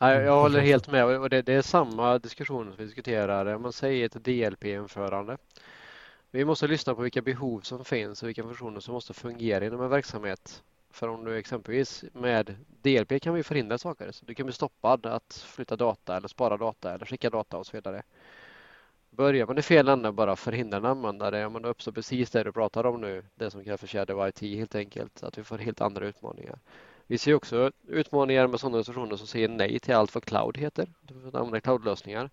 Ja, 0.00 0.12
jag 0.12 0.22
mm, 0.22 0.34
håller 0.34 0.60
helt 0.60 0.88
med 0.90 1.04
och 1.04 1.30
det, 1.30 1.42
det, 1.42 1.52
är 1.52 1.62
samma 1.62 2.18
diskussion 2.18 2.66
som 2.66 2.76
vi 2.76 2.84
diskuterar. 2.84 3.58
Man 3.58 3.72
säger 3.72 4.06
ett 4.06 4.24
DLP-införande. 4.24 5.38
Vi 6.30 6.44
måste 6.44 6.66
lyssna 6.66 6.94
på 6.94 7.02
vilka 7.02 7.22
behov 7.22 7.60
som 7.60 7.84
finns 7.84 8.22
och 8.22 8.28
vilka 8.28 8.42
funktioner 8.42 8.80
som 8.80 8.94
måste 8.94 9.14
fungera 9.14 9.66
inom 9.66 9.80
en 9.80 9.90
verksamhet. 9.90 10.62
För 10.90 11.08
om 11.08 11.24
du 11.24 11.38
exempelvis 11.38 12.04
med 12.12 12.56
DLP 12.82 13.22
kan 13.22 13.34
vi 13.34 13.42
förhindra 13.42 13.78
saker. 13.78 14.12
Så 14.12 14.24
du 14.24 14.34
kan 14.34 14.46
bli 14.46 14.52
stoppad 14.52 15.06
att 15.06 15.44
flytta 15.46 15.76
data 15.76 16.16
eller 16.16 16.28
spara 16.28 16.56
data 16.56 16.94
eller 16.94 17.06
skicka 17.06 17.30
data 17.30 17.56
och 17.58 17.66
så 17.66 17.76
vidare. 17.76 18.02
Börjar 19.10 19.46
man 19.46 19.58
i 19.58 19.62
fel 19.62 19.88
ände 19.88 20.12
bara 20.12 20.36
förhindra 20.36 20.78
en 20.78 20.84
användare, 20.84 21.38
ja, 21.38 21.48
men 21.48 21.62
då 21.62 21.68
uppstår 21.68 21.92
precis 21.92 22.30
det 22.30 22.42
du 22.42 22.52
pratar 22.52 22.86
om 22.86 23.00
nu, 23.00 23.24
det 23.34 23.50
som 23.50 23.64
kallas 23.64 23.80
för 23.80 23.86
shadow 23.86 24.28
IT 24.28 24.40
helt 24.40 24.74
enkelt, 24.74 25.22
att 25.22 25.38
vi 25.38 25.44
får 25.44 25.58
helt 25.58 25.80
andra 25.80 26.06
utmaningar. 26.06 26.58
Vi 27.10 27.18
ser 27.18 27.34
också 27.34 27.72
utmaningar 27.86 28.46
med 28.46 28.60
sådana 28.60 28.76
organisationer 28.76 29.16
som 29.16 29.26
säger 29.26 29.48
nej 29.48 29.78
till 29.78 29.94
allt 29.94 30.14
vad 30.14 30.24
cloud 30.24 30.56
heter, 30.56 30.88
att 31.26 31.34
använda 31.34 31.60
cloudlösningar. 31.60 32.30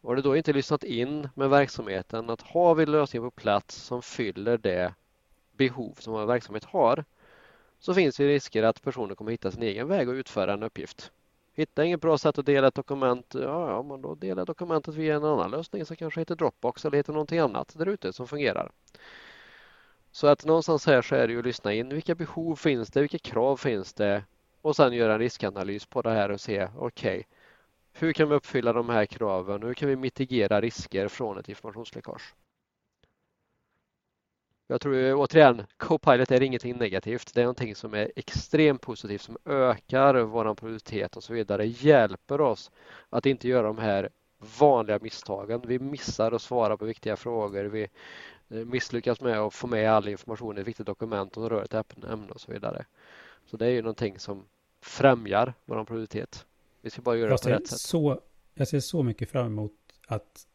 Och 0.00 0.16
du 0.16 0.22
då 0.22 0.36
inte 0.36 0.52
lyssnat 0.52 0.84
in 0.84 1.28
med 1.34 1.50
verksamheten 1.50 2.30
att 2.30 2.42
har 2.42 2.74
vi 2.74 2.86
lösningar 2.86 3.24
på 3.24 3.30
plats 3.30 3.74
som 3.76 4.02
fyller 4.02 4.58
det 4.58 4.94
behov 5.52 5.94
som 5.98 6.12
vår 6.12 6.26
verksamhet 6.26 6.64
har 6.64 7.04
så 7.78 7.94
finns 7.94 8.16
det 8.16 8.28
risker 8.28 8.62
att 8.62 8.82
personer 8.82 9.14
kommer 9.14 9.30
hitta 9.30 9.50
sin 9.50 9.62
egen 9.62 9.88
väg 9.88 10.08
att 10.08 10.14
utföra 10.14 10.52
en 10.52 10.62
uppgift. 10.62 11.12
Hittar 11.52 11.82
inget 11.82 12.00
bra 12.00 12.18
sätt 12.18 12.38
att 12.38 12.46
dela 12.46 12.68
ett 12.68 12.74
dokument, 12.74 13.34
ja, 13.34 13.70
ja 13.70 13.82
men 13.82 14.02
då 14.02 14.14
delar 14.14 14.46
dokumentet 14.46 14.94
via 14.94 15.16
en 15.16 15.24
annan 15.24 15.50
lösning 15.50 15.84
som 15.84 15.96
kanske 15.96 16.20
heter 16.20 16.36
Dropbox 16.36 16.84
eller 16.84 16.96
heter 16.96 17.12
någonting 17.12 17.38
annat 17.38 17.74
där 17.78 17.86
ute 17.86 18.12
som 18.12 18.28
fungerar. 18.28 18.70
Så 20.12 20.26
att 20.26 20.44
någonstans 20.44 20.86
här 20.86 21.02
så 21.02 21.14
är 21.14 21.26
det 21.26 21.32
ju 21.32 21.38
att 21.38 21.44
lyssna 21.44 21.72
in. 21.72 21.88
Vilka 21.88 22.14
behov 22.14 22.56
finns 22.56 22.90
det? 22.90 23.00
Vilka 23.00 23.18
krav 23.18 23.56
finns 23.56 23.92
det? 23.92 24.24
Och 24.62 24.76
sen 24.76 24.92
göra 24.92 25.12
en 25.12 25.18
riskanalys 25.18 25.86
på 25.86 26.02
det 26.02 26.10
här 26.10 26.30
och 26.30 26.40
se, 26.40 26.68
okej, 26.76 27.18
okay, 27.18 27.24
hur 27.92 28.12
kan 28.12 28.28
vi 28.28 28.34
uppfylla 28.34 28.72
de 28.72 28.88
här 28.88 29.06
kraven? 29.06 29.62
Hur 29.62 29.74
kan 29.74 29.88
vi 29.88 29.96
mitigera 29.96 30.60
risker 30.60 31.08
från 31.08 31.38
ett 31.38 31.48
informationsläckage? 31.48 32.34
Jag 34.66 34.80
tror 34.80 35.14
återigen, 35.14 35.66
Copilot 35.76 36.30
är 36.30 36.42
ingenting 36.42 36.76
negativt. 36.76 37.34
Det 37.34 37.40
är 37.40 37.44
någonting 37.44 37.74
som 37.74 37.94
är 37.94 38.12
extremt 38.16 38.80
positivt, 38.80 39.20
som 39.20 39.36
ökar 39.44 40.14
vår 40.14 40.54
produktivitet 40.54 41.16
och 41.16 41.22
så 41.22 41.32
vidare, 41.32 41.66
hjälper 41.66 42.40
oss 42.40 42.70
att 43.10 43.26
inte 43.26 43.48
göra 43.48 43.66
de 43.66 43.78
här 43.78 44.08
vanliga 44.58 44.98
misstagen. 45.02 45.62
Vi 45.66 45.78
missar 45.78 46.32
att 46.32 46.42
svara 46.42 46.76
på 46.76 46.84
viktiga 46.84 47.16
frågor. 47.16 47.64
Vi 47.64 47.88
misslyckas 48.48 49.20
med 49.20 49.38
att 49.38 49.54
få 49.54 49.66
med 49.66 49.90
all 49.90 50.08
information 50.08 50.58
i 50.58 50.60
ett 50.60 50.66
viktigt 50.66 50.86
dokument 50.86 51.36
och 51.36 51.50
rör 51.50 51.62
ett 51.62 52.04
ämne 52.04 52.30
och 52.30 52.40
så 52.40 52.52
vidare. 52.52 52.84
Så 53.46 53.56
det 53.56 53.66
är 53.66 53.70
ju 53.70 53.82
någonting 53.82 54.18
som 54.18 54.44
främjar 54.80 55.54
vår 55.64 55.84
produktivitet. 55.84 56.46
Vi 56.80 56.90
ska 56.90 57.02
bara 57.02 57.16
göra 57.16 57.30
jag 57.30 57.38
det 57.38 57.42
på 57.42 57.50
rätt 57.50 57.66
sätt. 57.68 57.80
Så, 57.80 58.20
jag 58.54 58.68
ser 58.68 58.80
så 58.80 59.02
mycket 59.02 59.30
fram 59.30 59.46
emot 59.46 59.72
att 60.06 60.46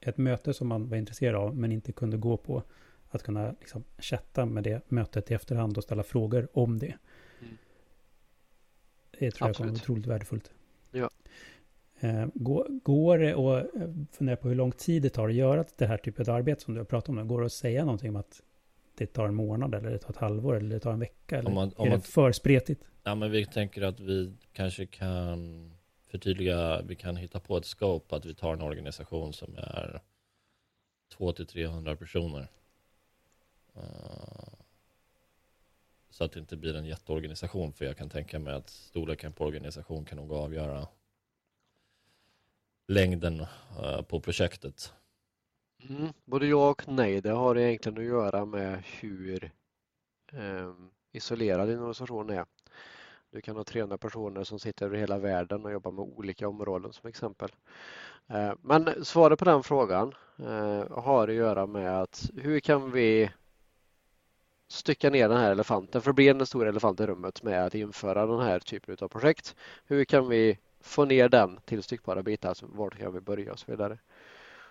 ett 0.00 0.18
möte 0.18 0.54
som 0.54 0.68
man 0.68 0.88
var 0.88 0.96
intresserad 0.96 1.34
av 1.34 1.56
men 1.56 1.72
inte 1.72 1.92
kunde 1.92 2.16
gå 2.16 2.36
på 2.36 2.62
att 3.10 3.22
kunna 3.22 3.54
liksom 3.60 3.84
chatta 3.98 4.46
med 4.46 4.64
det 4.64 4.90
mötet 4.90 5.30
i 5.30 5.34
efterhand 5.34 5.78
och 5.78 5.84
ställa 5.84 6.02
frågor 6.02 6.48
om 6.52 6.78
det. 6.78 6.94
Mm. 7.40 7.56
Det 9.10 9.18
tror 9.18 9.26
Absolut. 9.28 9.40
jag 9.40 9.56
kommer 9.56 9.70
vara 9.70 9.76
otroligt 9.76 10.06
värdefullt. 10.06 10.52
Ja. 10.90 11.10
Eh, 12.04 12.26
går, 12.34 13.18
det 13.18 13.32
att 13.32 13.74
eh, 13.74 13.88
fundera 14.12 14.36
på 14.36 14.48
hur 14.48 14.54
lång 14.54 14.72
tid 14.72 15.02
det 15.02 15.10
tar 15.10 15.28
att 15.28 15.34
göra 15.34 15.64
det 15.76 15.86
här 15.86 15.98
typet 15.98 16.28
av 16.28 16.34
arbete 16.34 16.62
som 16.62 16.74
du 16.74 16.80
har 16.80 16.84
pratat 16.84 17.08
om? 17.08 17.28
Går 17.28 17.40
det 17.40 17.46
att 17.46 17.52
säga 17.52 17.84
någonting 17.84 18.10
om 18.10 18.16
att 18.16 18.42
det 18.94 19.06
tar 19.06 19.26
en 19.26 19.34
månad 19.34 19.74
eller 19.74 19.90
det 19.90 19.98
tar 19.98 20.10
ett 20.10 20.16
halvår 20.16 20.56
eller 20.56 20.74
det 20.74 20.80
tar 20.80 20.92
en 20.92 21.00
vecka? 21.00 21.38
Eller 21.38 21.48
om 21.48 21.54
man, 21.54 21.72
om 21.76 21.86
är 21.86 21.90
det 21.90 22.00
för 22.00 22.32
spretigt? 22.32 22.84
Ja, 23.02 23.14
men 23.14 23.30
vi 23.30 23.46
tänker 23.46 23.82
att 23.82 24.00
vi 24.00 24.32
kanske 24.52 24.86
kan 24.86 25.70
förtydliga, 26.10 26.82
vi 26.82 26.96
kan 26.96 27.16
hitta 27.16 27.40
på 27.40 27.56
ett 27.56 27.64
scope 27.64 28.16
att 28.16 28.24
vi 28.24 28.34
tar 28.34 28.52
en 28.52 28.62
organisation 28.62 29.32
som 29.32 29.54
är 29.56 30.00
200-300 31.18 31.96
personer 31.96 32.48
Eh, 33.76 34.54
så 36.10 36.24
att 36.24 36.32
det 36.32 36.40
inte 36.40 36.56
blir 36.56 36.76
en 36.76 36.84
jätteorganisation. 36.84 37.72
För 37.72 37.84
jag 37.84 37.96
kan 37.96 38.08
tänka 38.08 38.38
mig 38.38 38.54
att 38.54 38.70
storleken 38.70 39.32
på 39.32 39.44
organisation 39.44 40.04
kan 40.04 40.18
nog 40.18 40.32
avgöra 40.32 40.88
längden 42.86 43.40
eh, 43.82 44.02
på 44.02 44.20
projektet. 44.20 44.92
Mm, 45.88 46.12
både 46.24 46.46
ja 46.46 46.70
och 46.70 46.88
nej. 46.88 47.20
Det 47.20 47.30
har 47.30 47.58
egentligen 47.58 47.98
att 47.98 48.04
göra 48.04 48.44
med 48.44 48.82
hur 49.00 49.52
eh, 50.32 50.72
isolerad 51.12 51.68
din 51.68 51.78
organisation 51.78 52.30
är. 52.30 52.44
Du 53.30 53.40
kan 53.40 53.56
ha 53.56 53.64
300 53.64 53.98
personer 53.98 54.44
som 54.44 54.58
sitter 54.58 54.86
över 54.86 54.98
hela 54.98 55.18
världen 55.18 55.64
och 55.64 55.72
jobbar 55.72 55.92
med 55.92 56.02
olika 56.02 56.48
områden 56.48 56.92
som 56.92 57.08
exempel. 57.08 57.48
Eh, 58.26 58.52
men 58.62 59.04
svaret 59.04 59.38
på 59.38 59.44
den 59.44 59.62
frågan 59.62 60.14
eh, 60.38 61.02
har 61.02 61.28
att 61.28 61.34
göra 61.34 61.66
med 61.66 62.02
att 62.02 62.30
hur 62.34 62.60
kan 62.60 62.90
vi 62.90 63.30
stycka 64.68 65.10
ner 65.10 65.28
den 65.28 65.38
här 65.38 65.52
elefanten, 65.52 66.02
för 66.02 66.10
det 66.10 66.14
blir 66.14 66.30
en 66.30 66.46
stor 66.46 66.66
elefant 66.66 67.00
i 67.00 67.06
rummet 67.06 67.42
med 67.42 67.66
att 67.66 67.74
införa 67.74 68.26
den 68.26 68.40
här 68.40 68.58
typen 68.58 68.96
av 69.00 69.08
projekt. 69.08 69.56
Hur 69.86 70.04
kan 70.04 70.28
vi 70.28 70.58
få 70.84 71.04
ner 71.04 71.28
den 71.28 71.58
till 71.64 71.82
styckbara 71.82 72.22
bitar? 72.22 72.48
Alltså, 72.48 72.66
vart 72.68 72.98
kan 72.98 73.12
vi 73.12 73.20
börja 73.20 73.52
och 73.52 73.58
så 73.58 73.70
vidare. 73.70 73.98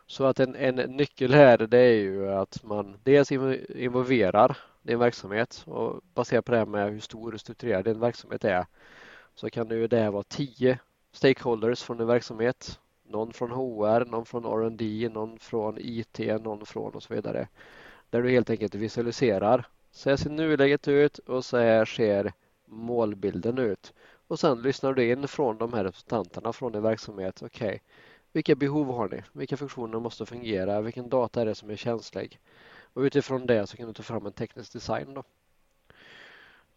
Så 0.07 0.25
att 0.25 0.39
en, 0.39 0.55
en 0.55 0.75
nyckel 0.75 1.33
här 1.33 1.57
det 1.57 1.77
är 1.77 1.93
ju 1.93 2.31
att 2.31 2.63
man 2.63 2.97
dels 3.03 3.31
involverar 3.31 4.57
din 4.81 4.99
verksamhet 4.99 5.63
och 5.67 6.01
baserat 6.13 6.45
på 6.45 6.51
det 6.51 6.57
här 6.57 6.65
med 6.65 6.91
hur 6.91 6.99
stor 6.99 7.33
och 7.33 7.39
strukturerad 7.39 7.85
din 7.85 7.99
verksamhet 7.99 8.43
är 8.43 8.65
så 9.35 9.49
kan 9.49 9.67
det 9.67 9.75
ju 9.75 9.87
det 9.87 10.09
vara 10.09 10.23
tio 10.23 10.79
stakeholders 11.11 11.83
från 11.83 11.97
din 11.97 12.07
verksamhet. 12.07 12.79
Någon 13.03 13.33
från 13.33 13.51
HR, 13.51 14.05
någon 14.05 14.25
från 14.25 14.45
R&D, 14.45 15.09
någon 15.13 15.39
från 15.39 15.77
IT, 15.79 16.19
någon 16.19 16.65
från 16.65 16.91
och 16.91 17.03
så 17.03 17.13
vidare. 17.13 17.47
Där 18.09 18.21
du 18.21 18.29
helt 18.29 18.49
enkelt 18.49 18.75
visualiserar 18.75 19.67
så 19.91 20.09
här 20.09 20.17
ser 20.17 20.29
nuläget 20.29 20.87
ut 20.87 21.17
och 21.17 21.45
så 21.45 21.57
här 21.57 21.85
ser 21.85 22.33
målbilden 22.65 23.57
ut. 23.57 23.93
Och 24.33 24.39
sen 24.39 24.61
lyssnar 24.61 24.93
du 24.93 25.11
in 25.11 25.27
från 25.27 25.57
de 25.57 25.73
här 25.73 25.83
representanterna 25.83 26.53
från 26.53 26.71
din 26.71 26.81
verksamhet. 26.81 27.41
Okej, 27.43 27.67
okay. 27.67 27.79
vilka 28.31 28.55
behov 28.55 28.87
har 28.87 29.09
ni? 29.09 29.21
Vilka 29.33 29.57
funktioner 29.57 29.99
måste 29.99 30.25
fungera? 30.25 30.81
Vilken 30.81 31.09
data 31.09 31.41
är 31.41 31.45
det 31.45 31.55
som 31.55 31.69
är 31.69 31.75
känslig? 31.75 32.39
Och 32.93 33.01
utifrån 33.01 33.45
det 33.45 33.67
så 33.67 33.77
kan 33.77 33.87
du 33.87 33.93
ta 33.93 34.03
fram 34.03 34.25
en 34.25 34.31
teknisk 34.31 34.73
design. 34.73 35.13
Då. 35.13 35.23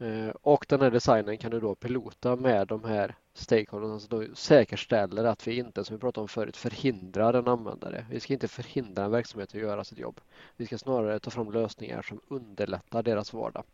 Eh, 0.07 0.29
och 0.29 0.66
den 0.69 0.81
här 0.81 0.90
designen 0.90 1.38
kan 1.38 1.51
du 1.51 1.61
då 1.61 1.75
pilota 1.75 2.37
med 2.37 2.69
de 2.69 2.85
här 2.85 3.14
stakeholders 3.35 4.03
som 4.03 4.21
då 4.21 4.35
säkerställer 4.35 5.25
att 5.25 5.47
vi 5.47 5.59
inte, 5.59 5.85
som 5.85 5.97
vi 5.97 6.01
pratade 6.01 6.23
om 6.23 6.29
förut, 6.29 6.57
förhindrar 6.57 7.35
en 7.35 7.49
användare. 7.49 8.07
Vi 8.11 8.21
ska 8.21 8.33
inte 8.33 8.49
förhindra 8.49 9.05
en 9.05 9.11
verksamhet 9.11 9.49
att 9.49 9.61
göra 9.61 9.85
sitt 9.85 9.99
jobb. 9.99 10.21
Vi 10.57 10.66
ska 10.66 10.79
snarare 10.79 11.19
ta 11.19 11.31
fram 11.31 11.53
lösningar 11.53 12.03
som 12.03 12.21
underlättar 12.29 13.03
deras 13.03 13.33
vardag. 13.33 13.64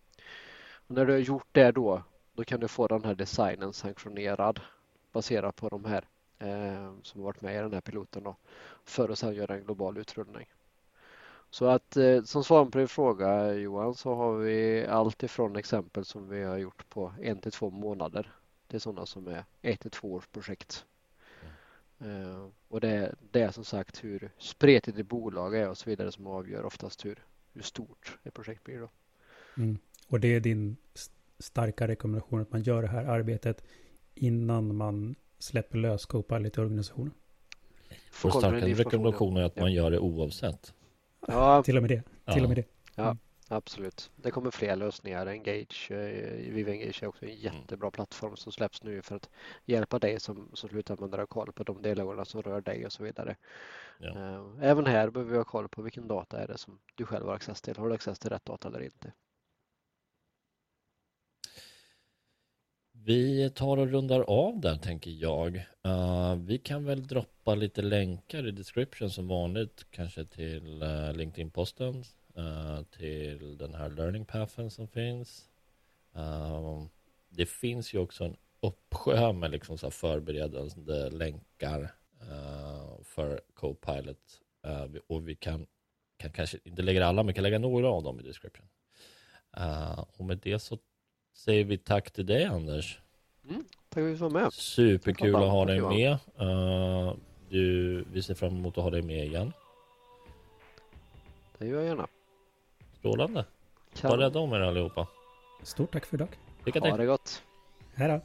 Och 0.87 0.95
när 0.95 1.07
du 1.07 1.13
har 1.13 1.21
gjort 1.21 1.49
det 1.53 1.73
då, 1.73 2.03
då 2.33 2.45
kan 2.45 2.61
du 2.61 2.69
få 2.69 2.87
den 2.87 3.05
här 3.05 3.15
designen 3.15 3.73
sanktionerad 3.73 4.61
baserat 5.13 5.57
på 5.57 5.69
de 5.69 5.85
här 5.85 6.05
eh, 6.39 6.93
som 7.03 7.21
har 7.21 7.25
varit 7.25 7.41
med 7.41 7.55
i 7.55 7.59
den 7.59 7.73
här 7.73 7.81
piloten 7.81 8.23
då, 8.23 8.37
för 8.85 9.09
att 9.09 9.19
sedan 9.19 9.35
göra 9.35 9.55
en 9.55 9.65
global 9.65 9.99
utrullning. 9.99 10.47
Så 11.51 11.67
att 11.67 11.97
eh, 11.97 12.23
som 12.23 12.45
svar 12.45 12.65
på 12.65 12.79
din 12.79 12.89
fråga 12.89 13.53
Johan 13.53 13.95
så 13.95 14.15
har 14.15 14.37
vi 14.37 14.87
allt 14.87 15.23
ifrån 15.23 15.57
exempel 15.57 16.05
som 16.05 16.29
vi 16.29 16.43
har 16.43 16.57
gjort 16.57 16.89
på 16.89 17.13
en 17.21 17.39
till 17.39 17.53
två 17.53 17.71
månader 17.71 18.33
till 18.69 18.81
sådana 18.81 19.07
som 19.07 19.27
är 19.27 19.45
ett 19.63 19.81
till 19.81 19.91
två 19.91 20.13
års 20.13 20.27
projekt. 20.27 20.87
Mm. 22.01 22.51
och 22.69 22.81
det, 22.81 23.15
det 23.31 23.41
är 23.41 23.51
som 23.51 23.65
sagt 23.65 24.05
hur 24.05 24.31
spretigt 24.39 24.99
ett 24.99 25.07
bolag 25.07 25.57
är 25.57 25.69
och 25.69 25.79
så 25.79 25.91
vidare 25.91 26.13
som 26.13 26.27
avgör 26.27 26.65
oftast 26.65 27.05
hur, 27.05 27.19
hur 27.53 27.63
stort 27.63 28.19
ett 28.23 28.35
projekt 28.35 28.65
blir. 28.65 28.81
Då. 28.81 28.89
Mm. 29.57 29.79
Och 30.09 30.21
det 30.21 30.29
är 30.35 30.41
din 30.41 30.77
starka 31.43 31.89
rekommendation 31.89 32.41
att 32.41 32.53
man 32.53 32.63
gör 32.63 32.83
det 32.83 32.89
här 32.89 33.05
arbetet 33.05 33.65
innan 34.15 34.77
man 34.77 35.15
släpper 35.39 35.79
lös 35.79 36.07
Copilot 36.07 36.59
i 36.59 36.61
organisationen? 36.61 37.13
Vår 38.23 38.31
starka 38.31 38.67
rekommendation 38.67 39.37
är 39.37 39.43
att 39.43 39.57
man 39.57 39.73
gör 39.73 39.91
det 39.91 39.99
oavsett. 39.99 40.75
Ja. 41.27 41.63
Till 41.65 41.77
och 41.77 41.83
med 41.83 41.91
det. 41.91 42.03
Ja. 42.25 42.33
Till 42.33 42.43
och 42.43 42.49
med 42.49 42.59
det. 42.59 42.65
Ja, 42.95 43.05
mm. 43.05 43.19
absolut. 43.49 44.11
Det 44.17 44.31
kommer 44.31 44.51
fler 44.51 44.77
lösningar. 44.77 45.27
Engage, 45.27 45.91
eh, 45.91 46.53
Viva 46.53 46.71
Engage 46.71 47.03
är 47.03 47.07
också 47.07 47.25
en 47.25 47.31
mm. 47.31 47.43
jättebra 47.43 47.91
plattform 47.91 48.37
som 48.37 48.53
släpps 48.53 48.83
nu 48.83 49.03
för 49.03 49.17
att 49.17 49.29
hjälpa 49.65 49.99
dig 49.99 50.21
som, 50.21 50.49
som 50.53 50.69
slutanvändare 50.69 51.21
ha 51.21 51.27
koll 51.27 51.53
på 51.53 51.65
de 51.65 51.83
delarna 51.83 52.25
som 52.25 52.43
rör 52.43 52.61
dig 52.61 52.87
och 52.87 52.93
så 52.93 53.03
vidare. 53.03 53.37
Ja. 53.99 54.09
Eh, 54.09 54.45
även 54.61 54.87
här 54.87 55.11
behöver 55.11 55.33
vi 55.33 55.39
ha 55.39 55.45
koll 55.45 55.69
på 55.69 55.83
vilken 55.83 56.09
data 56.09 56.39
är 56.43 56.47
det 56.47 56.59
som 56.59 56.79
du 56.95 57.07
själv 57.07 57.27
har 57.27 57.35
access 57.35 57.63
till. 57.63 57.77
Har 57.77 57.89
du 57.89 57.95
access 57.95 58.19
till 58.19 58.31
rätt 58.31 58.45
data 58.45 58.69
eller 58.69 58.81
inte? 58.81 59.13
Vi 63.05 63.51
tar 63.51 63.77
och 63.77 63.91
rundar 63.91 64.21
av 64.21 64.61
där 64.61 64.77
tänker 64.77 65.11
jag. 65.11 65.57
Uh, 65.87 66.35
vi 66.35 66.59
kan 66.59 66.85
väl 66.85 67.07
droppa 67.07 67.55
lite 67.55 67.83
länkar 67.83 68.49
i 68.49 68.51
description 68.51 69.11
som 69.11 69.29
vanligt. 69.29 69.87
Kanske 69.91 70.25
till 70.25 70.83
uh, 70.83 71.13
LinkedIn-posten. 71.13 72.05
Uh, 72.39 72.83
till 72.83 73.59
den 73.59 73.75
här 73.75 73.91
learning 73.91 74.25
pathen 74.25 74.71
som 74.71 74.89
finns. 74.89 75.49
det 77.29 77.47
finns 77.47 77.95
ju 77.95 77.99
också 77.99 78.25
en 78.25 78.37
uppsjö 78.61 79.33
med 79.33 79.51
liksom 79.51 79.79
så 79.79 79.91
förberedande 79.91 81.11
länkar 81.11 81.95
för 83.03 83.41
Copilot. 83.55 84.41
och 85.07 85.29
vi 85.29 85.35
kan, 85.35 85.67
kan 86.17 86.33
kanske 86.33 86.59
inte 86.65 86.83
lägga 86.83 87.07
alla, 87.07 87.23
men 87.23 87.27
vi 87.27 87.35
kan 87.35 87.43
lägga 87.43 87.59
några 87.59 87.89
av 87.89 88.03
dem 88.03 88.21
i 88.21 88.23
description. 88.23 88.67
och 90.17 90.25
med 90.25 90.39
det 90.39 90.59
så 90.59 90.79
säger 91.33 91.65
vi 91.65 91.79
tack 91.79 92.11
till 92.11 92.27
dig 92.27 92.45
Anders. 92.45 92.99
Mm, 93.49 93.65
tack 93.89 93.95
för 93.95 94.13
att 94.13 94.19
du 94.19 94.25
var 94.25 94.31
med. 94.31 94.53
Superkul 94.53 95.35
att 95.35 95.41
ha 95.41 95.65
dig 95.65 95.81
med. 95.81 96.19
Uh, 96.41 97.15
du, 97.49 98.05
vi 98.13 98.23
ser 98.23 98.35
fram 98.35 98.57
emot 98.57 98.79
att 98.79 98.85
ha 98.85 98.91
dig 98.91 99.03
med 99.03 99.25
igen. 99.27 99.53
Det 101.59 101.67
gör 101.67 101.77
jag 101.77 101.87
gärna. 101.87 102.07
Strålande. 102.99 103.45
Var 104.03 104.19
rädda 104.19 104.39
om 104.39 104.53
er 104.53 104.61
allihopa. 104.61 105.07
Stort 105.63 105.93
tack 105.93 106.07
för 106.07 106.17
idag. 106.17 106.29
Lycka 106.65 106.81
till. 106.81 106.91
Ha 106.91 106.97
det 106.97 107.07
gott. 107.07 107.43
Hej 107.95 108.09
då. 108.09 108.21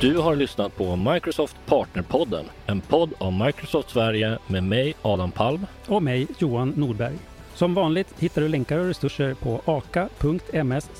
Du 0.00 0.18
har 0.18 0.36
lyssnat 0.36 0.76
på 0.76 0.96
Microsoft 0.96 1.56
Partnerpodden, 1.66 2.44
en 2.66 2.80
podd 2.80 3.10
av 3.18 3.32
Microsoft 3.32 3.90
Sverige 3.90 4.38
med 4.46 4.64
mig 4.64 4.94
Adam 5.02 5.32
Palm 5.32 5.66
och 5.88 6.02
mig 6.02 6.26
Johan 6.38 6.68
Nordberg. 6.76 7.18
Som 7.56 7.74
vanligt 7.74 8.14
hittar 8.18 8.42
du 8.42 8.48
länkar 8.48 8.78
och 8.78 8.86
resurser 8.86 9.34
på 9.34 9.60
aka.ms 9.64 10.90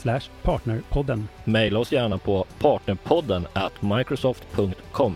partnerpodden. 0.43 1.29
Maila 1.45 1.79
oss 1.79 1.93
gärna 1.93 2.19
på 2.19 2.45
partnerpodden 2.59 3.47
at 3.53 3.83
microsoft.com. 3.83 5.15